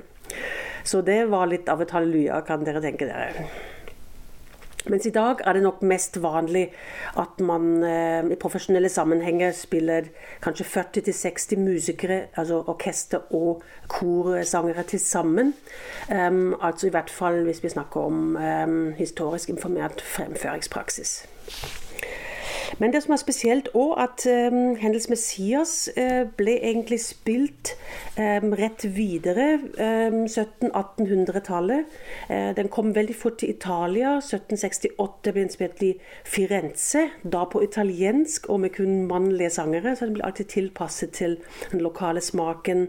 Så 0.83 1.01
det 1.01 1.25
var 1.29 1.49
litt 1.51 1.69
av 1.69 1.81
et 1.83 1.91
halleluja, 1.91 2.41
kan 2.47 2.63
dere 2.65 2.81
tenke 2.83 3.09
dere. 3.09 3.47
Mens 4.87 5.05
i 5.05 5.11
dag 5.11 5.41
er 5.43 5.53
det 5.53 5.63
nok 5.63 5.81
mest 5.83 6.21
vanlig 6.23 6.69
at 7.19 7.41
man 7.43 7.83
eh, 7.83 8.23
i 8.31 8.37
profesjonelle 8.39 8.89
sammenhenger 8.89 9.51
spiller 9.51 10.07
kanskje 10.43 10.67
40-60 10.71 11.59
musikere, 11.59 12.19
altså 12.39 12.61
orkester 12.71 13.27
og 13.35 13.63
korsangere 13.91 14.83
til 14.87 15.03
sammen. 15.03 15.53
Um, 16.07 16.55
altså 16.61 16.87
i 16.87 16.93
hvert 16.95 17.11
fall 17.11 17.43
hvis 17.43 17.63
vi 17.63 17.73
snakker 17.75 18.07
om 18.07 18.35
um, 18.39 18.93
historisk 18.97 19.49
informert 19.49 20.01
fremføringspraksis. 20.01 21.25
Men 22.77 22.93
det 22.93 23.01
som 23.03 23.13
er 23.15 23.21
spesielt 23.21 23.69
òg, 23.73 23.95
at 23.97 24.25
um, 24.29 24.75
Hendels 24.77 25.09
Messias 25.09 25.89
uh, 25.97 26.27
ble 26.37 26.55
egentlig 26.61 26.99
spilt 27.01 27.73
um, 28.19 28.53
rett 28.59 28.85
videre 28.95 29.47
um, 29.57 30.21
1700-1800-tallet. 30.29 31.89
Uh, 32.29 32.51
den 32.57 32.69
kom 32.69 32.93
veldig 32.95 33.15
fort 33.17 33.39
til 33.41 33.55
Italia. 33.55 34.17
1768 34.21 35.33
ble 35.33 35.41
den 35.41 35.53
spilt 35.53 35.83
i 35.85 35.91
Firenze, 36.27 37.07
da 37.23 37.45
på 37.49 37.63
italiensk 37.65 38.49
og 38.49 38.61
med 38.65 38.75
kun 38.77 39.07
mannlige 39.09 39.51
sangere. 39.57 39.95
Så 39.95 40.05
den 40.05 40.19
ble 40.19 40.27
alltid 40.29 40.51
tilpasset 40.53 41.15
til 41.17 41.39
den 41.71 41.81
lokale 41.81 42.21
smaken. 42.21 42.87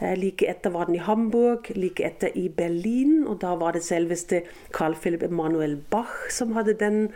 Uh, 0.00 0.14
like 0.16 0.48
etter 0.48 0.72
var 0.74 0.88
den 0.88 0.96
i 0.96 1.04
Hamburg, 1.04 1.68
like 1.76 2.06
etter 2.06 2.32
i 2.34 2.48
Berlin, 2.48 3.26
og 3.28 3.42
da 3.44 3.52
var 3.60 3.76
det 3.76 3.84
selveste 3.84 4.42
Carl 4.72 4.96
Philip 4.96 5.22
Emanuel 5.28 5.76
Bach 5.90 6.16
som 6.32 6.52
hadde 6.56 6.74
den 6.78 7.08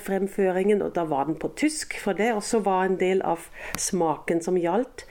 fremføringen, 0.00 0.82
og 0.82 0.94
da 0.94 1.04
var 1.08 1.26
den 1.28 1.36
på 1.40 1.49
tysk, 1.56 1.96
for 2.02 2.16
det 2.16 2.32
også 2.34 2.62
var 2.66 2.86
en 2.86 2.98
del 3.00 3.22
av 3.26 3.48
smaken 3.78 4.42
som 4.44 4.58
gjaldt. 4.60 5.06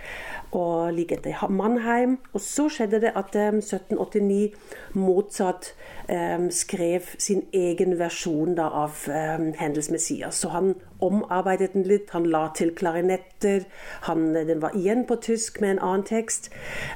Og 0.55 0.93
like 0.95 1.19
etter 1.19 1.49
Mannheim. 1.53 2.17
Og 2.33 2.41
så 2.41 2.67
skjedde 2.73 3.01
det 3.03 3.13
at 3.13 3.35
1789 3.35 4.39
eh, 4.45 4.55
Mozart 4.93 5.73
eh, 6.07 6.39
skrev 6.49 7.13
sin 7.17 7.45
egen 7.53 7.97
versjon 7.99 8.55
da, 8.55 8.69
av 8.85 9.05
eh, 9.07 9.49
Hendels 9.59 9.91
Messias. 9.93 10.41
Så 10.41 10.53
han 10.53 10.75
omarbeidet 10.99 11.73
den 11.73 11.85
litt. 11.87 12.11
Han 12.11 12.27
la 12.29 12.49
til 12.55 12.71
klarinetter. 12.75 13.65
Han, 14.07 14.33
den 14.33 14.61
var 14.61 14.75
igjen 14.77 15.05
på 15.07 15.19
tysk 15.23 15.61
med 15.63 15.75
en 15.75 15.81
annen 15.87 16.05
tekst. 16.07 16.49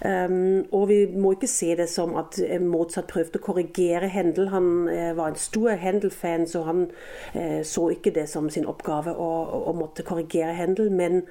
Um, 0.03 0.65
og 0.75 0.87
vi 0.91 0.99
må 1.07 1.33
ikke 1.35 1.49
se 1.51 1.73
det 1.79 1.87
som 1.91 2.15
at 2.19 2.39
eh, 2.43 2.61
Mozart 2.61 3.09
prøvde 3.11 3.39
å 3.39 3.45
korrigere 3.45 4.09
Hendel. 4.11 4.49
Han 4.53 4.89
eh, 4.91 5.11
var 5.17 5.31
en 5.31 5.39
stor 5.39 5.77
Hendel-fan, 5.79 6.47
så 6.49 6.65
han 6.67 6.85
uh, 7.35 7.61
så 7.67 7.89
ikke 7.95 8.13
det 8.15 8.27
som 8.31 8.49
sin 8.53 8.67
oppgave 8.69 9.15
å, 9.15 9.29
å 9.71 9.75
måtte 9.77 10.05
korrigere 10.07 10.55
Hendel. 10.57 10.91
Men 10.93 11.23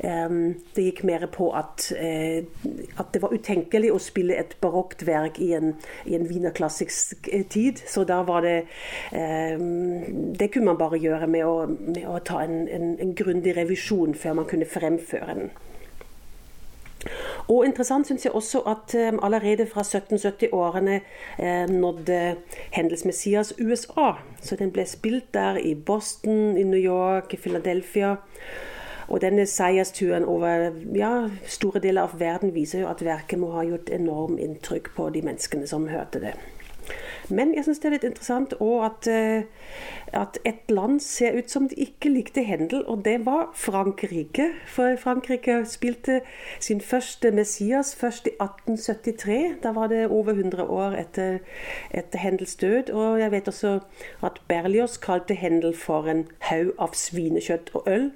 det 0.00 0.82
gikk 0.84 1.02
mer 1.06 1.24
på 1.32 1.50
at, 1.56 1.88
uh, 1.96 2.70
at 3.00 3.10
det 3.14 3.22
var 3.22 3.34
utenkelig 3.34 3.90
å 3.92 4.00
spille 4.02 4.36
et 4.38 4.54
barokt 4.62 5.02
verk 5.06 5.40
i 5.42 5.52
en, 5.56 5.74
i 6.10 6.18
en 6.18 6.26
wienerklassisk 6.28 7.30
tid. 7.50 7.80
Så 7.86 8.04
da 8.08 8.20
var 8.26 8.44
det 8.46 8.56
eh, 9.12 9.56
Det 10.40 10.50
kunne 10.52 10.72
man 10.72 10.78
bare 10.80 11.00
gjøre 11.00 11.26
med 11.30 11.46
å, 11.46 11.56
med 11.70 12.06
å 12.08 12.18
ta 12.26 12.42
en, 12.44 12.66
en, 12.68 12.94
en 13.00 13.16
grundig 13.16 13.56
revisjon 13.56 14.14
før 14.14 14.40
man 14.40 14.48
kunne 14.50 14.68
fremføre 14.68 15.34
den. 15.34 15.50
Og 17.48 17.64
Interessant 17.64 18.06
syns 18.06 18.24
jeg 18.26 18.34
også 18.36 18.60
at 18.68 18.94
um, 18.94 19.18
allerede 19.24 19.66
fra 19.66 19.82
1770-årene 19.82 21.00
eh, 21.38 21.70
nådde 21.70 22.18
Hendels 22.76 23.04
Messias 23.04 23.54
USA. 23.58 24.12
Så 24.42 24.56
den 24.56 24.72
ble 24.72 24.84
spilt 24.86 25.32
der 25.34 25.56
i 25.56 25.74
Boston, 25.74 26.58
i 26.58 26.62
New 26.62 26.80
York, 26.80 27.34
i 27.34 27.40
Philadelphia. 27.40 28.16
Og 29.10 29.18
denne 29.24 29.46
seiersturen 29.50 30.24
over 30.24 30.70
ja, 30.94 31.12
store 31.50 31.82
deler 31.82 32.06
av 32.06 32.14
verden 32.20 32.54
viser 32.54 32.84
jo 32.84 32.90
at 32.92 33.02
verket 33.02 33.40
må 33.42 33.50
ha 33.56 33.66
gjort 33.66 33.90
enormt 33.90 34.38
inntrykk 34.38 34.92
på 34.94 35.08
de 35.10 35.24
menneskene 35.26 35.66
som 35.66 35.88
hørte 35.90 36.22
det. 36.22 36.36
Men 37.30 37.54
jeg 37.54 37.64
syns 37.64 37.80
det 37.82 37.88
er 37.88 37.94
litt 37.94 38.06
interessant 38.08 38.54
òg 38.60 38.84
at, 38.86 39.08
eh, 39.10 39.42
at, 40.16 40.38
et 40.44 40.70
land 40.72 41.00
ser 41.04 41.36
ut 41.38 41.50
som 41.50 41.68
de 41.70 41.76
ikke 41.78 42.10
likte 42.10 42.42
Hendel, 42.44 42.82
og 42.86 43.04
det 43.04 43.20
var 43.26 43.50
Frankrike. 43.54 44.50
For 44.66 44.96
Frankrike 44.98 45.60
spilte 45.70 46.20
sin 46.58 46.80
første 46.80 47.30
Messias 47.30 47.94
først 47.94 48.26
i 48.26 48.34
1873. 48.40 49.60
Da 49.62 49.72
var 49.76 49.92
det 49.92 50.08
over 50.08 50.32
100 50.32 50.64
år 50.66 50.96
etter, 50.98 51.38
etter 51.90 52.18
Hendels 52.18 52.56
død. 52.56 52.90
Og 52.90 53.20
jeg 53.20 53.32
vet 53.32 53.48
også 53.48 53.78
at 54.26 54.40
Berlioz 54.48 54.98
kalte 54.98 55.34
Hendel 55.34 55.76
for 55.76 56.10
en 56.10 56.26
haug 56.50 56.72
av 56.78 56.96
svinekjøtt 56.98 57.70
og 57.74 57.86
øl. 57.86 58.10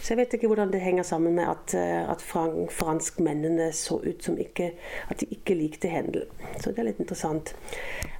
Så 0.00 0.12
jeg 0.12 0.20
vet 0.20 0.36
ikke 0.36 0.50
hvordan 0.50 0.72
det 0.72 0.84
henger 0.84 1.02
sammen 1.08 1.34
med 1.34 1.48
at, 1.48 1.74
at 2.10 2.22
frank, 2.22 2.72
franskmennene 2.72 3.72
så 3.72 4.00
ut 4.04 4.24
som 4.24 4.38
ikke, 4.38 4.72
at 5.08 5.20
de 5.20 5.26
ikke 5.30 5.54
likte 5.54 5.88
Hendel. 5.88 6.28
Så 6.60 6.70
det 6.70 6.82
er 6.82 6.90
litt 6.90 7.00
interessant. 7.00 7.54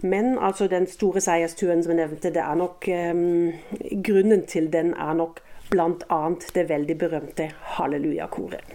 Men 0.02 0.29
altså 0.38 0.68
den 0.70 0.86
store 0.86 1.20
seiersturen 1.20 1.82
som 1.82 1.96
jeg 1.96 2.06
nevnte, 2.06 2.32
det 2.34 2.42
er 2.42 2.54
nok 2.54 2.88
um, 2.88 3.52
Grunnen 4.06 4.46
til 4.46 4.72
den 4.72 4.94
er 4.94 5.14
nok 5.14 5.40
bl.a. 5.70 6.22
det 6.54 6.68
veldig 6.68 6.98
berømte 6.98 7.50
hallelujakoret. 7.76 8.74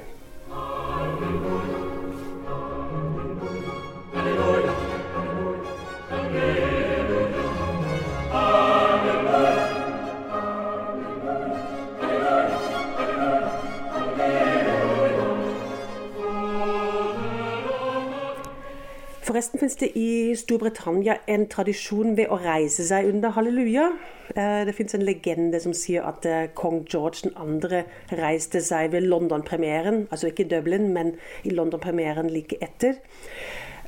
Forresten 19.35 19.59
finnes 19.59 19.75
det 19.75 19.89
i 19.99 20.35
Storbritannia 20.39 21.17
en 21.27 21.41
tradisjon 21.51 22.13
ved 22.15 22.29
å 22.31 22.37
reise 22.39 22.85
seg 22.87 23.09
under 23.09 23.33
halleluja. 23.35 23.89
Eh, 24.31 24.61
det 24.63 24.71
finnes 24.77 24.95
en 24.95 25.03
legende 25.03 25.59
som 25.59 25.73
sier 25.75 26.07
at 26.07 26.23
eh, 26.23 26.45
kong 26.55 26.85
George 26.87 27.33
2. 27.35 27.81
reiste 28.15 28.61
seg 28.63 28.93
ved 28.93 29.03
London-premieren, 29.03 30.05
altså 30.07 30.31
ikke 30.31 30.45
i 30.45 30.53
Dublin, 30.53 30.87
men 30.95 31.17
i 31.43 31.51
London-premieren 31.51 32.31
like 32.31 32.61
etter. 32.63 32.95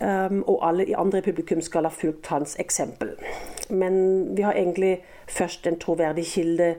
Um, 0.01 0.43
og 0.43 0.67
alle 0.67 0.85
i 0.85 0.93
andre 0.93 1.21
publikum 1.21 1.61
skal 1.61 1.83
ha 1.83 1.89
fulgt 1.89 2.27
hans 2.27 2.55
eksempel. 2.59 3.15
Men 3.69 4.27
vi 4.37 4.41
har 4.41 4.53
egentlig 4.53 5.03
først 5.27 5.67
en 5.67 5.79
troverdig 5.79 6.25
kilde 6.25 6.75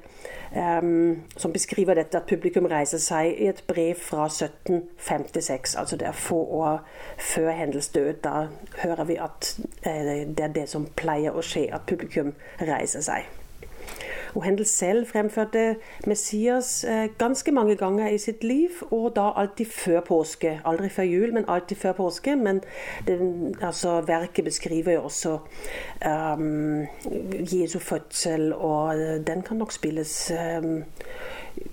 um, 0.56 1.22
som 1.36 1.52
beskriver 1.52 1.94
dette, 1.94 2.18
at 2.18 2.28
publikum 2.28 2.66
reiser 2.70 3.02
seg 3.02 3.32
i 3.34 3.48
et 3.50 3.64
brev 3.66 3.94
fra 3.98 4.26
1756. 4.26 5.74
Altså 5.74 5.96
det 5.96 6.06
er 6.06 6.12
få 6.12 6.38
år 6.44 6.86
før 7.18 7.50
Hendels 7.50 7.88
død. 7.88 8.12
Da 8.22 8.46
hører 8.84 9.04
vi 9.04 9.18
at 9.18 9.58
uh, 9.86 9.92
det 10.36 10.40
er 10.40 10.54
det 10.54 10.68
som 10.68 10.86
pleier 10.96 11.34
å 11.34 11.42
skje, 11.42 11.66
at 11.74 11.90
publikum 11.90 12.34
reiser 12.60 13.02
seg. 13.02 13.26
Og 14.34 14.44
Hendel 14.44 14.66
selv 14.66 15.06
fremførte 15.06 15.76
Messias 16.06 16.84
eh, 16.84 17.08
ganske 17.18 17.52
mange 17.52 17.76
ganger 17.76 18.08
i 18.08 18.18
sitt 18.18 18.44
liv, 18.44 18.68
og 18.90 19.16
da 19.16 19.30
alltid 19.36 19.66
før 19.72 20.00
påske. 20.00 20.60
Aldri 20.64 20.88
før 20.88 21.08
jul, 21.08 21.34
men 21.34 21.48
alltid 21.48 21.76
før 21.76 21.92
påske. 21.92 22.36
Men 22.36 22.60
det, 23.06 23.18
altså, 23.62 24.00
verket 24.00 24.44
beskriver 24.44 24.92
jo 24.92 25.02
også 25.08 25.38
um, 26.38 26.86
Jesu 27.52 27.78
fødsel, 27.78 28.52
og 28.52 28.96
den 29.26 29.42
kan 29.42 29.56
nok 29.56 29.72
spilles 29.72 30.32
um, 30.62 30.84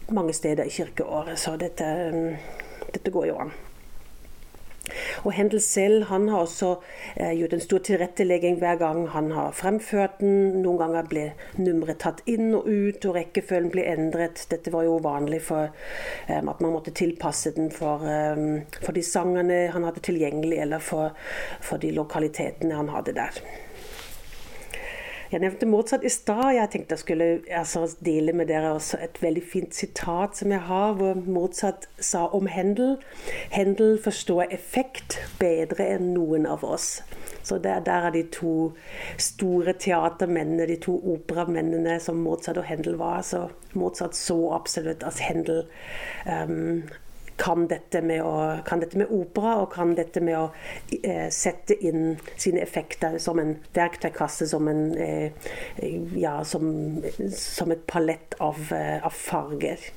mange 0.10 0.34
steder 0.34 0.64
i 0.64 0.70
kirkeåret. 0.70 1.40
Så 1.40 1.58
dette, 1.58 2.12
um, 2.14 2.36
dette 2.94 3.12
går 3.12 3.26
jo 3.26 3.40
an. 3.46 3.56
Og 5.24 5.34
Hendel 5.36 5.62
selv 5.64 6.06
han 6.10 6.28
har 6.30 6.46
også 6.46 6.72
eh, 7.16 7.34
gjort 7.40 7.56
en 7.58 7.64
stor 7.64 7.84
tilrettelegging 7.88 8.60
hver 8.62 8.80
gang 8.82 9.04
han 9.14 9.32
har 9.36 9.56
fremført 9.58 10.20
den. 10.22 10.62
Noen 10.64 10.80
ganger 10.82 11.10
ble 11.10 11.26
nummeret 11.60 12.02
tatt 12.04 12.24
inn 12.30 12.54
og 12.58 12.70
ut, 12.70 13.06
og 13.06 13.18
rekkefølgen 13.18 13.72
ble 13.74 13.88
endret. 13.96 14.46
Dette 14.52 14.74
var 14.74 14.88
jo 14.88 14.98
vanlig 15.04 15.42
for 15.48 15.70
eh, 15.70 16.42
at 16.42 16.64
man 16.64 16.74
måtte 16.76 16.96
tilpasse 16.96 17.56
den 17.58 17.72
for, 17.74 18.06
eh, 18.10 18.62
for, 18.82 18.94
de 18.96 19.06
sangene 19.06 19.66
han 19.74 19.88
hadde 19.88 20.04
tilgjengelig, 20.06 20.62
eller 20.66 20.84
for, 20.84 21.16
for 21.64 21.82
de 21.82 21.94
lokalitetene 21.96 22.78
han 22.78 22.94
hadde 22.94 23.18
der. 23.18 23.44
Jeg 25.32 25.42
nevnte 25.42 25.66
Mozart 25.66 26.04
i 26.06 26.10
stad. 26.10 26.54
Jeg 26.54 26.70
tenkte 26.72 26.94
jeg 26.94 27.00
skulle 27.02 27.28
altså, 27.50 27.86
dele 28.06 28.34
med 28.34 28.50
dere 28.52 28.76
også 28.76 29.00
et 29.04 29.22
veldig 29.22 29.44
fint 29.52 29.76
sitat 29.76 30.38
som 30.38 30.52
jeg 30.54 30.62
har, 30.68 30.94
hvor 31.00 31.18
Mozart 31.26 31.88
sa 32.00 32.28
om 32.28 32.48
Händel 32.48 32.98
Händel 33.52 33.98
forstår 34.04 34.54
effekt 34.54 35.18
bedre 35.40 35.96
enn 35.96 36.14
noen 36.14 36.46
av 36.50 36.66
oss. 36.66 37.00
Så 37.46 37.58
der, 37.62 37.80
der 37.86 38.08
er 38.08 38.14
de 38.14 38.24
to 38.34 38.74
store 39.22 39.74
teatermennene, 39.74 40.68
de 40.70 40.78
to 40.82 40.96
operamennene 41.14 42.00
som 42.02 42.22
Mozart 42.26 42.58
og 42.58 42.70
Händel 42.70 42.98
var. 43.02 43.22
Så 43.22 43.48
Mozart 43.74 44.16
så 44.18 44.38
absolutt 44.56 45.04
at 45.06 45.22
Händel 45.22 45.66
um, 46.26 46.86
kan 47.38 47.68
dette, 47.68 48.02
å, 48.24 48.36
kan 48.68 48.82
dette, 48.84 48.98
med 49.00 49.12
opera 49.14 49.58
og 49.64 49.74
kan 49.76 49.94
dette 49.98 50.22
med 50.24 50.38
å 50.40 50.46
eh, 51.02 51.28
sette 51.34 51.76
inn 51.84 52.16
sine 52.38 52.64
effekter 52.64 53.18
som 53.20 53.42
en 53.42 53.56
verktøykasse, 53.76 54.48
som, 54.52 54.70
en, 54.72 54.86
eh, 54.98 55.52
ja, 56.20 56.38
som, 56.48 57.02
som 57.36 57.76
et 57.76 57.86
palett 57.92 58.38
av, 58.40 58.62
eh, 58.76 58.98
av 59.04 59.16
farger. 59.16 59.92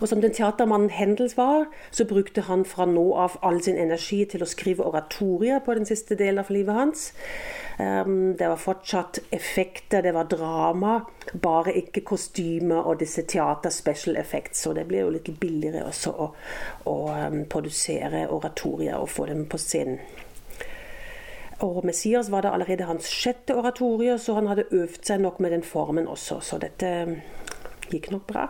Og 0.00 0.08
som 0.08 0.20
den 0.22 0.34
teatermannen 0.34 0.90
Hendels 0.94 1.36
var, 1.38 1.66
så 1.90 2.06
brukte 2.08 2.46
han 2.48 2.64
fra 2.68 2.86
nå 2.88 3.06
av 3.18 3.38
all 3.46 3.60
sin 3.62 3.78
energi 3.80 4.22
til 4.30 4.44
å 4.44 4.48
skrive 4.48 4.86
oratorier 4.86 5.60
på 5.64 5.76
den 5.78 5.88
siste 5.88 6.18
delen 6.18 6.42
av 6.42 6.52
livet 6.54 6.76
hans. 6.76 7.10
Um, 7.80 8.36
det 8.36 8.48
var 8.48 8.60
fortsatt 8.60 9.22
effekter, 9.30 10.02
det 10.02 10.14
var 10.16 10.28
drama, 10.30 11.00
bare 11.32 11.74
ikke 11.80 12.04
kostymer 12.12 12.84
og 12.84 13.00
disse 13.00 13.24
teater 13.28 13.72
special 13.74 14.16
effects. 14.20 14.64
Så 14.64 14.74
det 14.76 14.86
blir 14.88 15.06
jo 15.06 15.14
litt 15.16 15.30
billigere 15.40 15.86
også 15.88 16.14
å, 16.14 16.32
å 16.90 16.96
um, 17.10 17.44
produsere 17.50 18.26
oratorier 18.28 19.00
og 19.00 19.08
få 19.08 19.30
dem 19.30 19.46
på 19.50 19.60
scenen. 19.60 20.02
Og 21.60 21.84
Messias 21.84 22.30
var 22.32 22.40
det 22.40 22.50
allerede 22.54 22.86
hans 22.88 23.08
sjette 23.12 23.52
oratorie, 23.52 24.16
så 24.18 24.38
han 24.38 24.48
hadde 24.48 24.70
øvd 24.72 25.02
seg 25.04 25.20
nok 25.20 25.42
med 25.44 25.52
den 25.52 25.64
formen 25.66 26.08
også. 26.08 26.40
Så 26.40 26.56
dette 26.60 26.88
gikk 27.92 28.08
nok 28.14 28.24
bra. 28.30 28.46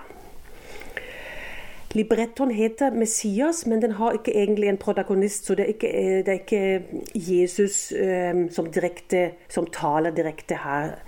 Librettoen 1.95 2.53
heter 2.55 2.95
Messias, 2.95 3.65
men 3.67 3.81
den 3.83 3.97
har 3.99 4.15
ikke 4.15 4.31
egentlig 4.31 4.69
en 4.71 4.79
protagonist. 4.79 5.47
Så 5.47 5.57
det 5.59 5.65
er 5.65 5.73
ikke, 5.73 5.89
eh, 5.89 6.19
det 6.25 6.29
er 6.29 6.39
ikke 6.39 6.83
Jesus 7.15 7.93
um, 7.93 8.45
som, 8.51 8.71
direkte, 8.71 9.33
som, 9.49 9.67
taler 9.67 10.15
direkte 10.15 10.61
her. 10.63 11.01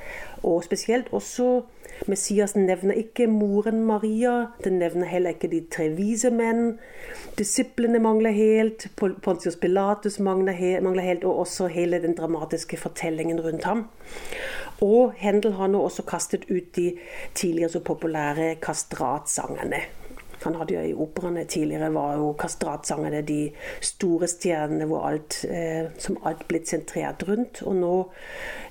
Og 0.43 0.65
spesielt 0.65 1.13
også 1.13 1.63
Messias 2.11 2.57
nevner 2.57 2.99
ikke 2.99 3.29
moren 3.31 3.85
Maria. 3.87 4.49
Den 4.65 4.81
nevner 4.83 5.07
heller 5.07 5.37
ikke 5.37 5.53
de 5.53 5.63
tre 5.71 5.89
vise 5.95 6.35
menn. 6.35 6.81
Disiplene 7.39 8.03
mangler 8.03 8.35
helt. 8.35 8.89
Pontius 8.99 9.57
Pilatus 9.57 10.19
mangler 10.19 10.53
helt. 10.53 11.25
Og 11.25 11.39
også 11.47 11.71
hele 11.71 12.03
den 12.03 12.19
dramatiske 12.19 12.77
fortellingen 12.77 13.41
rundt 13.41 13.65
ham. 13.65 13.87
Og 14.81 15.13
Hendel 15.17 15.53
har 15.53 15.71
nå 15.71 15.79
også 15.79 16.03
kastet 16.03 16.51
ut 16.51 16.75
de 16.77 16.97
tidligere 17.35 17.71
så 17.71 17.81
populære 17.87 18.57
kastratsangene. 18.59 20.02
Han 20.45 20.57
hadde 20.61 20.75
jo 20.75 20.83
i 20.87 20.95
operaene 21.05 21.45
tidligere 21.49 21.91
var 21.95 22.17
jo 22.21 22.33
kastratsangene 22.39 23.23
de 23.27 23.41
store 23.85 24.29
stjernene 24.31 24.89
hvor 24.91 25.07
alt, 25.09 25.43
eh, 25.49 25.91
som 26.03 26.19
alt 26.29 26.47
blitt 26.51 26.71
sentrert 26.71 27.25
rundt. 27.29 27.63
Og 27.67 27.77
nå 27.79 27.95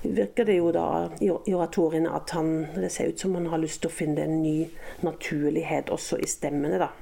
virker 0.02 0.48
det 0.48 0.58
jo 0.58 0.72
da 0.74 0.88
i 1.20 1.30
oratoriene 1.30 2.12
at 2.12 2.34
han, 2.36 2.52
det 2.74 2.92
ser 2.92 3.12
ut 3.12 3.20
som 3.20 3.38
han 3.38 3.50
har 3.52 3.62
lyst 3.62 3.82
til 3.82 3.92
å 3.92 3.96
finne 4.00 4.26
en 4.26 4.42
ny 4.42 4.58
naturlighet 5.06 5.92
også 5.94 6.20
i 6.22 6.28
stemmene. 6.30 6.82
da. 6.82 6.92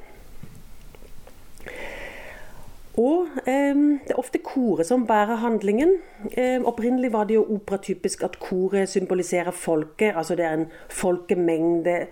Og 3.00 3.28
eh, 3.46 3.76
det 4.04 4.12
er 4.12 4.18
ofte 4.18 4.40
koret 4.44 4.88
som 4.88 5.06
bærer 5.06 5.40
handlingen. 5.40 5.94
Eh, 6.33 6.59
opprinnelig 6.66 7.12
var 7.12 7.28
det 7.28 7.38
jo 7.38 7.46
operatypisk 7.54 8.24
at 8.26 8.38
koret 8.42 8.88
symboliserer 8.88 9.54
folket. 9.54 10.16
Altså 10.16 10.35
det 10.35 10.44
er 10.44 10.59
en 10.59 10.66
folkemengde 10.88 12.06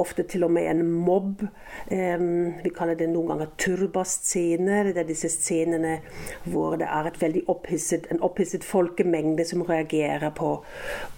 ofte 0.00 0.24
til 0.28 0.44
og 0.46 0.52
med 0.54 0.68
en 0.70 0.84
mobb. 0.90 1.42
Vi 1.90 2.72
kaller 2.76 2.98
det 2.98 3.08
noen 3.10 3.32
ganger 3.32 3.50
turbascener. 3.60 4.92
Det 4.92 5.02
er 5.02 5.08
disse 5.08 5.30
scenene 5.32 5.98
hvor 6.44 6.76
det 6.80 6.88
er 6.88 7.10
veldig 7.20 7.42
opphisset, 7.50 8.06
en 8.10 8.22
opphisset 8.24 8.64
folkemengde 8.64 9.44
som 9.48 9.64
reagerer 9.66 10.30
på, 10.36 10.52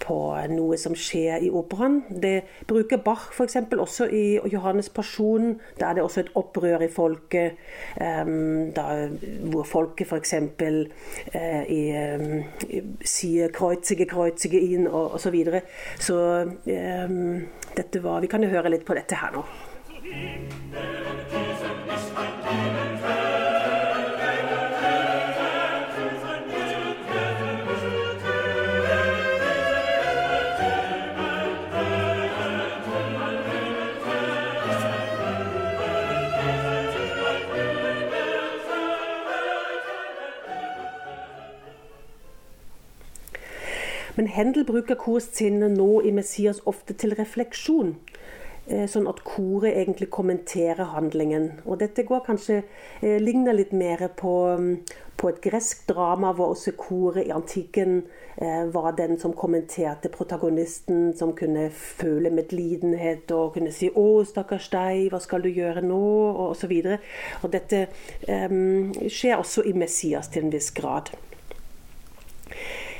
på, 0.03 0.17
noe 0.53 0.77
som 0.79 0.95
skjer 0.97 1.45
i 1.45 1.51
operaen. 1.53 2.01
Det 2.09 2.43
bruker 2.69 3.01
Bach 3.03 3.29
f.eks. 3.33 3.57
også 3.71 4.07
i 4.13 4.25
Johannes 4.51 4.89
Pasjon. 4.93 5.57
Da 5.79 5.89
er 5.89 5.99
det 5.99 6.03
også 6.03 6.23
et 6.23 6.33
opprør 6.39 6.85
i 6.85 6.91
folket, 6.91 7.59
da, 7.97 8.87
hvor 9.51 9.67
folket 9.67 10.07
f.eks. 10.07 10.33
Uh, 11.33 11.63
sier 13.03 13.51
'kreuzige, 13.53 14.07
kreuzige 14.09 14.59
inn' 14.59 14.87
og 14.89 15.17
osv. 15.17 15.23
Så, 15.23 15.31
videre. 15.31 15.61
så 15.99 16.17
um, 17.07 17.43
dette 17.77 18.03
var 18.03 18.21
Vi 18.21 18.27
kan 18.27 18.43
jo 18.43 18.49
høre 18.49 18.62
høre 18.63 18.77
litt 18.77 18.87
på 18.87 18.95
dette 18.95 19.19
her 19.19 19.35
nå. 19.35 19.43
Men 44.15 44.27
Händel 44.29 44.63
bruker 44.65 44.95
korsynet 44.95 45.73
nå 45.73 46.01
i 46.05 46.11
Messias 46.13 46.61
ofte 46.69 46.93
til 46.93 47.15
refleksjon. 47.17 47.95
Eh, 48.63 48.85
sånn 48.87 49.09
at 49.11 49.19
koret 49.27 49.75
egentlig 49.75 50.07
kommenterer 50.15 50.93
handlingen. 50.93 51.49
Og 51.67 51.81
dette 51.81 52.05
går 52.07 52.21
kanskje 52.23 52.61
eh, 53.01 53.17
ligner 53.19 53.57
litt 53.57 53.73
mer 53.75 54.05
på, 54.15 54.31
mm, 54.55 54.77
på, 55.19 55.31
et 55.33 55.41
gresk 55.43 55.81
drama, 55.89 56.31
hvor 56.31 56.53
også 56.53 56.71
koret 56.79 57.27
i 57.27 57.33
antikken 57.35 58.05
eh, 58.37 58.63
var 58.71 58.95
den 58.95 59.19
som 59.19 59.35
kommenterte 59.35 60.07
protagonisten, 60.13 61.11
som 61.11 61.35
kunne 61.35 61.67
føle 61.75 62.31
medlidenhet 62.31 63.35
og 63.35 63.57
kunne 63.57 63.75
si 63.75 63.91
'Å, 63.91 64.23
stakkars 64.31 64.71
deg, 64.71 65.11
hva 65.11 65.19
skal 65.19 65.43
du 65.43 65.51
gjøre 65.51 65.83
nå?' 65.83 66.31
og 66.31 66.55
osv. 66.55 66.71
Og, 66.87 66.97
og 67.43 67.51
dette 67.51 67.87
eh, 68.31 68.57
skjer 69.11 69.43
også 69.43 69.67
i 69.67 69.75
Messias 69.75 70.31
til 70.31 70.47
en 70.47 70.55
viss 70.55 70.71
grad. 70.71 71.11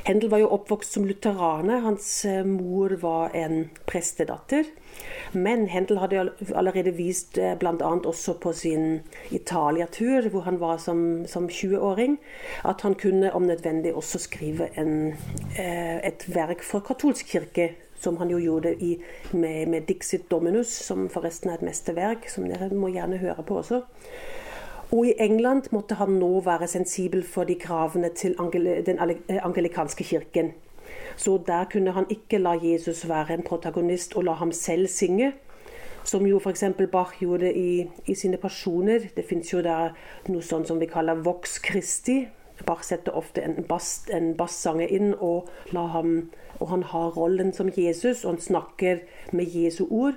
Hendel 0.04 0.28
var 0.30 0.42
jo 0.42 0.50
oppvokst 0.52 0.92
som 0.92 1.06
lutheraner. 1.08 1.80
Hans 1.80 2.24
eh, 2.28 2.44
mor 2.44 2.92
var 3.00 3.32
en 3.36 3.70
prestedatter. 3.88 4.68
Men 5.32 5.64
Hendel 5.72 5.98
hadde 6.02 6.26
allerede 6.52 6.92
vist 6.92 7.38
eh, 7.40 7.54
bl.a. 7.56 7.92
også 8.04 8.34
på 8.42 8.52
sin 8.52 9.00
Italia-tur, 9.30 10.28
hvor 10.28 10.44
han 10.44 10.60
var 10.60 10.76
som, 10.78 11.24
som 11.26 11.48
20-åring, 11.48 12.18
at 12.68 12.84
han 12.84 12.98
kunne 13.00 13.32
om 13.32 13.48
nødvendig 13.48 13.94
også 13.94 14.20
skrive 14.26 14.68
en, 14.76 15.14
eh, 15.56 15.96
et 16.04 16.28
verk 16.28 16.62
for 16.62 16.84
katolsk 16.84 17.32
kirke 17.32 17.72
som 18.04 18.18
han 18.20 18.28
jo 18.28 18.38
gjorde 18.38 18.74
i, 18.84 18.98
med, 19.32 19.66
med, 19.72 19.86
Dixit 19.88 20.30
Dominus, 20.30 20.68
som 20.68 21.08
forresten 21.08 21.50
er 21.50 21.56
et 21.56 21.64
mesterverk, 21.64 22.28
som 22.28 22.44
dere 22.50 22.68
må 22.74 22.92
gjerne 22.92 23.22
høre 23.22 23.44
på 23.46 23.62
også. 23.62 23.80
Og 24.94 25.06
i 25.06 25.14
England 25.18 25.72
måtte 25.74 25.96
han 25.98 26.20
nå 26.20 26.28
være 26.46 26.68
sensibel 26.70 27.24
for 27.26 27.48
de 27.48 27.56
kravene 27.58 28.12
til 28.14 28.36
den 28.86 29.00
angelikanske 29.42 30.04
kirken. 30.04 30.52
Så 31.16 31.40
der 31.46 31.64
kunne 31.72 31.90
han 31.92 32.06
ikke 32.10 32.38
la 32.38 32.52
Jesus 32.62 33.08
være 33.08 33.34
en 33.34 33.42
protagonist 33.42 34.14
og 34.16 34.24
la 34.24 34.32
ham 34.38 34.52
selv 34.52 34.86
synge. 34.86 35.32
Som 36.04 36.26
jo 36.26 36.38
f.eks. 36.38 36.64
Bach 36.92 37.18
gjorde 37.18 37.50
i, 37.54 37.90
i, 38.06 38.14
sine 38.14 38.36
pasjoner. 38.36 39.08
Det 39.16 39.24
fins 39.24 39.52
jo 39.52 39.62
der 39.64 39.96
noe 40.28 40.42
sånt 40.42 40.68
som 40.68 40.78
vi 40.80 40.86
kaller 40.86 41.22
vox 41.26 41.58
Christi. 41.64 42.28
Bach 42.66 42.84
setter 42.84 43.16
ofte 43.16 43.42
en, 43.42 43.64
bass, 43.68 44.04
bassanger 44.38 44.92
inn 44.94 45.14
og 45.18 45.48
la 45.72 45.88
ham 45.96 46.30
og 46.64 46.70
han 46.70 46.82
har 46.82 47.12
rollen 47.12 47.52
som 47.52 47.68
Jesus, 47.76 48.24
og 48.24 48.30
han 48.32 48.40
snakker 48.40 49.02
med 49.32 49.44
Jesu 49.52 49.84
ord. 49.90 50.14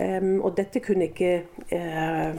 Um, 0.00 0.40
og 0.40 0.56
dette 0.56 0.80
kunne 0.82 1.06
ikke 1.06 1.44
uh, 1.70 2.34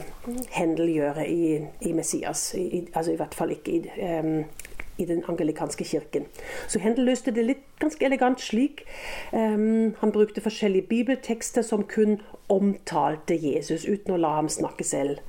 Hendel 0.52 0.92
gjøre 0.92 1.24
i, 1.30 1.62
i 1.82 1.92
Messias, 1.96 2.54
i, 2.60 2.84
altså 2.94 3.14
i 3.14 3.16
hvert 3.16 3.36
fall 3.36 3.56
ikke 3.56 3.72
i, 3.72 3.80
um, 4.20 4.44
i 4.98 5.06
den 5.06 5.24
angelikanske 5.28 5.88
kirken. 5.88 6.28
Så 6.68 6.84
Hendel 6.84 7.08
løste 7.08 7.32
det 7.32 7.48
litt 7.48 7.64
ganske 7.80 8.06
elegant 8.06 8.44
slik. 8.44 8.84
Um, 9.32 9.96
han 10.02 10.12
brukte 10.12 10.44
forskjellige 10.44 10.92
bibeltekster 10.92 11.64
som 11.64 11.88
kun 11.88 12.20
omtalte 12.52 13.40
Jesus, 13.40 13.88
uten 13.88 14.18
å 14.18 14.20
la 14.20 14.36
ham 14.42 14.52
snakke 14.52 14.84
selv. 14.84 15.24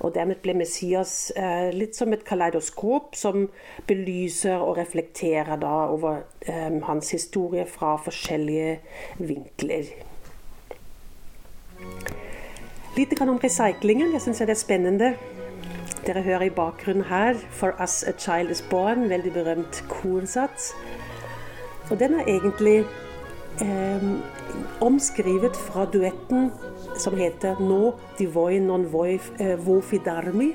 Og 0.00 0.14
dermed 0.14 0.40
ble 0.42 0.56
Messias 0.58 1.32
eh, 1.36 1.70
litt 1.74 1.96
som 1.96 2.12
et 2.12 2.24
kaleidoskop 2.26 3.14
som 3.16 3.48
belyser 3.88 4.58
og 4.58 4.78
reflekterer 4.78 5.60
da 5.60 5.74
over 5.92 6.24
eh, 6.46 6.80
hans 6.88 7.12
historie 7.14 7.66
fra 7.66 7.94
forskjellige 8.02 8.78
vinkler. 9.18 9.92
Litt 12.94 13.14
om 13.20 13.38
recyclingen. 13.42 14.12
Jeg 14.14 14.22
syns 14.22 14.38
det 14.38 14.54
er 14.54 14.60
spennende. 14.60 15.14
Dere 16.06 16.22
hører 16.22 16.42
i 16.46 16.50
bakgrunnen 16.50 17.04
her 17.08 17.34
'For 17.34 17.74
Us 17.82 18.02
A 18.02 18.12
Child 18.12 18.50
Is 18.50 18.62
Born', 18.70 19.08
veldig 19.08 19.32
berømt 19.32 19.84
korsats. 19.88 20.74
Og 21.90 21.98
den 22.00 22.14
er 22.14 22.24
egentlig 22.28 22.84
eh, 23.60 24.02
omskrevet 24.80 25.56
fra 25.56 25.84
duetten 25.92 26.52
som 26.96 27.16
heter 27.16 27.56
'No 27.60 27.94
de 28.18 28.26
voi 28.26 28.58
non 28.58 28.92
voi 28.92 29.20
eh, 29.40 29.58
vofidarmi'. 29.66 30.54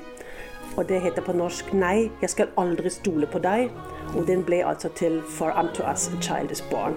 Og 0.76 0.88
det 0.88 1.00
heter 1.00 1.22
på 1.22 1.32
norsk 1.32 1.72
'Nei, 1.72 2.10
jeg 2.22 2.30
skal 2.30 2.48
aldri 2.56 2.90
stole 2.90 3.26
på 3.26 3.38
deg'. 3.38 3.70
Og 4.16 4.26
den 4.26 4.44
ble 4.44 4.64
altså 4.66 4.88
til 4.88 5.22
'For 5.22 5.52
unto 5.58 5.82
us 5.92 6.08
a 6.08 6.20
child 6.20 6.50
is 6.50 6.60
born'. 6.60 6.96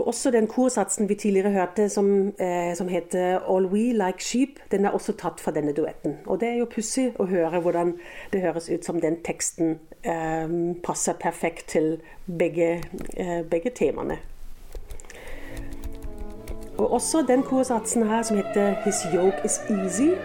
Og 0.00 0.06
også 0.06 0.30
den 0.30 0.46
korsatsen 0.46 1.08
vi 1.08 1.14
tidligere 1.14 1.50
hørte, 1.50 1.88
som, 1.88 2.28
eh, 2.28 2.74
som, 2.74 2.88
heter 2.88 3.38
'All 3.38 3.66
We 3.66 3.92
Like 3.92 4.18
Sheep', 4.18 4.62
den 4.70 4.84
er 4.84 4.90
også 4.90 5.12
tatt 5.12 5.40
fra 5.40 5.50
denne 5.50 5.72
duetten. 5.72 6.16
Og 6.26 6.40
det 6.40 6.48
er 6.48 6.58
jo 6.58 6.64
pussig 6.64 7.12
å 7.18 7.24
høre 7.24 7.60
hvordan 7.60 7.94
det 8.32 8.40
høres 8.40 8.70
ut 8.70 8.84
som 8.84 9.00
den 9.00 9.16
teksten 9.24 9.78
eh, 10.04 10.74
passer 10.82 11.12
perfekt 11.12 11.66
til 11.68 12.00
begge, 12.38 12.82
eh, 13.16 13.42
begge 13.50 13.70
temaene. 13.70 14.18
Og 16.80 16.92
også 16.96 17.24
den 17.28 17.42
korsatsen 17.42 18.06
her 18.08 18.22
som 18.22 18.36
heter 18.36 18.74
'His 18.74 19.06
yoke 19.14 19.40
is 19.44 19.58
easy'. 19.68 20.16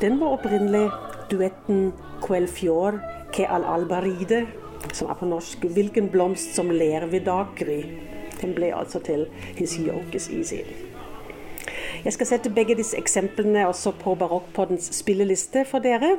Den 0.00 0.20
var 0.20 0.26
opprinnelig 0.26 0.90
duetten 1.30 1.92
'Quel 2.26 2.48
fjord 2.48 2.94
ke 3.32 3.46
al 3.46 3.64
albaride', 3.64 4.46
som 4.92 5.10
er 5.10 5.14
på 5.14 5.26
norsk 5.26 5.58
'Hvilken 5.58 6.10
blomst 6.10 6.54
som 6.54 6.70
ler 6.70 7.06
ved 7.06 7.20
daggry'. 7.20 7.86
Den 8.40 8.54
ble 8.54 8.74
altså 8.74 8.98
til 8.98 9.26
'His 9.56 9.80
yoke 9.86 10.14
is 10.14 10.28
easy'. 10.28 10.89
Jeg 12.04 12.12
skal 12.12 12.26
sette 12.26 12.50
begge 12.54 12.74
disse 12.78 12.96
eksemplene 12.98 13.66
også 13.68 13.92
på 14.00 14.14
Barokkpoddens 14.14 14.90
spilleliste 14.96 15.64
for 15.68 15.78
dere. 15.84 16.16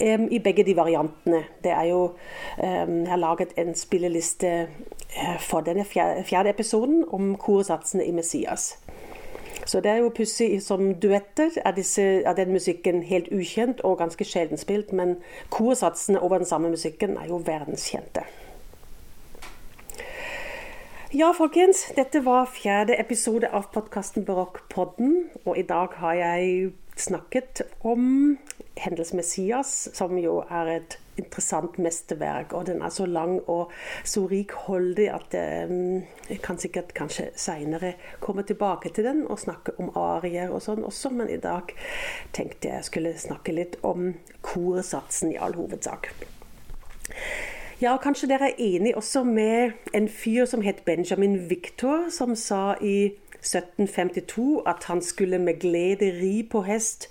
Um, 0.00 0.28
I 0.30 0.38
begge 0.38 0.64
de 0.64 0.76
variantene. 0.76 1.44
Det 1.64 1.72
er 1.72 1.84
jo 1.90 2.02
um, 2.04 2.96
Jeg 3.02 3.08
har 3.08 3.16
laget 3.16 3.54
en 3.58 3.74
spilleliste 3.74 4.68
uh, 5.16 5.40
for 5.40 5.60
denne 5.60 5.84
fjerde 5.84 6.50
episoden 6.50 7.04
om 7.10 7.34
korsatsene 7.36 8.06
i 8.06 8.10
Messias. 8.10 8.78
Så 9.66 9.80
det 9.80 9.90
er 9.90 9.96
jo 9.96 10.12
pussig. 10.16 10.62
Som 10.62 10.94
duetter 10.94 11.50
er, 11.64 11.70
disse, 11.70 12.02
er, 12.02 12.32
den 12.32 12.52
musikken 12.52 13.02
helt 13.02 13.28
ukjent 13.32 13.80
og 13.80 13.98
ganske 13.98 14.24
sjelden 14.24 14.58
spilt, 14.58 14.92
men 14.92 15.16
korsatsene 15.50 16.20
over 16.20 16.38
den 16.38 16.46
samme 16.46 16.70
musikken 16.70 17.16
er 17.16 17.26
jo 17.28 17.42
verdenskjente. 17.46 18.22
Ja, 21.14 21.32
folkens. 21.32 21.92
Dette 21.94 22.24
var 22.24 22.48
fjerde 22.50 22.96
episode 22.98 23.46
av 23.54 23.68
podkasten 23.70 24.24
Barokkpodden. 24.26 25.28
Og 25.44 25.54
i 25.54 25.62
dag 25.62 25.92
har 26.00 26.16
jeg 26.18 26.72
snakket 26.98 27.62
om 27.86 28.34
Hendels 28.74 29.12
Messias, 29.14 29.86
som 29.94 30.16
jo 30.18 30.40
er 30.50 30.72
et 30.72 30.96
interessant 31.14 31.78
mesterverk. 31.78 32.56
Og 32.58 32.66
den 32.66 32.82
er 32.82 32.90
så 32.90 33.06
lang 33.06 33.38
og 33.46 33.70
så 34.02 34.24
rikholdig 34.26 35.06
at 35.14 35.36
um, 35.70 36.02
jeg 36.26 36.42
kan 36.42 36.58
sikkert 36.58 36.90
kanskje 36.98 37.28
seinere 37.38 37.94
komme 38.18 38.42
tilbake 38.42 38.90
til 38.90 39.06
den 39.06 39.28
og 39.30 39.38
snakke 39.38 39.76
om 39.78 39.94
arier 39.94 40.50
og 40.50 40.64
sånn 40.66 40.82
også, 40.82 41.14
men 41.14 41.30
i 41.30 41.38
dag 41.38 41.70
tenkte 42.34 42.74
jeg 42.74 42.90
skulle 42.90 43.14
snakke 43.14 43.54
litt 43.54 43.78
om 43.86 44.10
korsatsen 44.42 45.36
i 45.36 45.38
all 45.38 45.54
hovedsak. 45.54 46.10
Ja, 47.80 47.96
kanskje 48.00 48.28
dere 48.30 48.46
er 48.48 48.54
enig 48.58 48.94
også 48.96 49.20
med 49.22 49.72
en 49.94 50.08
fyr 50.08 50.46
som 50.48 50.62
het 50.64 50.78
Benjamin 50.84 51.50
Victor, 51.50 52.06
som 52.10 52.32
sa 52.34 52.74
i 52.80 53.12
1752 53.44 54.62
at 54.66 54.84
han 54.84 55.02
skulle 55.02 55.38
med 55.38 55.60
glede 55.60 56.08
ri 56.22 56.48
på 56.50 56.62
hest 56.62 57.10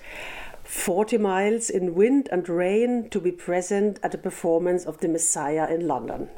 40 0.63 1.17
miles 1.17 1.69
in 1.69 1.89
wind 1.89 2.25
and 2.31 2.49
rain 2.49 3.09
to 3.09 3.19
be 3.19 3.31
present 3.31 3.99
at 4.03 4.11
the 4.11 4.17
performance 4.17 4.89
of 4.89 4.97
the 4.97 5.07
Messiah 5.07 5.73
in 5.73 5.81
London. 5.81 6.29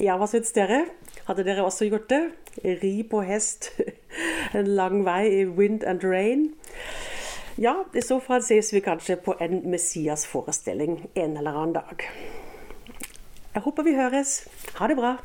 Ja, 0.00 0.16
hva 0.16 0.26
syns 0.26 0.56
dere? 0.56 0.86
Hadde 1.28 1.44
dere 1.44 1.64
også 1.64 1.84
gjort 1.84 2.08
det? 2.08 2.22
Ri 2.64 3.02
på 3.10 3.20
hest 3.20 3.74
en 4.56 4.66
lang 4.66 5.04
vei 5.04 5.28
i 5.42 5.44
wind 5.44 5.84
and 5.84 6.04
rain? 6.04 6.54
Ja, 7.58 7.74
i 7.94 8.00
så 8.00 8.22
fall 8.24 8.40
ses 8.40 8.72
vi 8.72 8.80
kanskje 8.80 9.20
på 9.20 9.36
en 9.40 9.70
Messias-forestilling 9.70 11.10
en 11.14 11.36
eller 11.36 11.52
annen 11.52 11.74
dag. 11.76 12.08
Jeg 13.54 13.62
håper 13.62 13.82
vi 13.82 13.94
høres. 13.94 14.48
Ha 14.78 14.86
det 14.86 14.96
bra. 14.96 15.16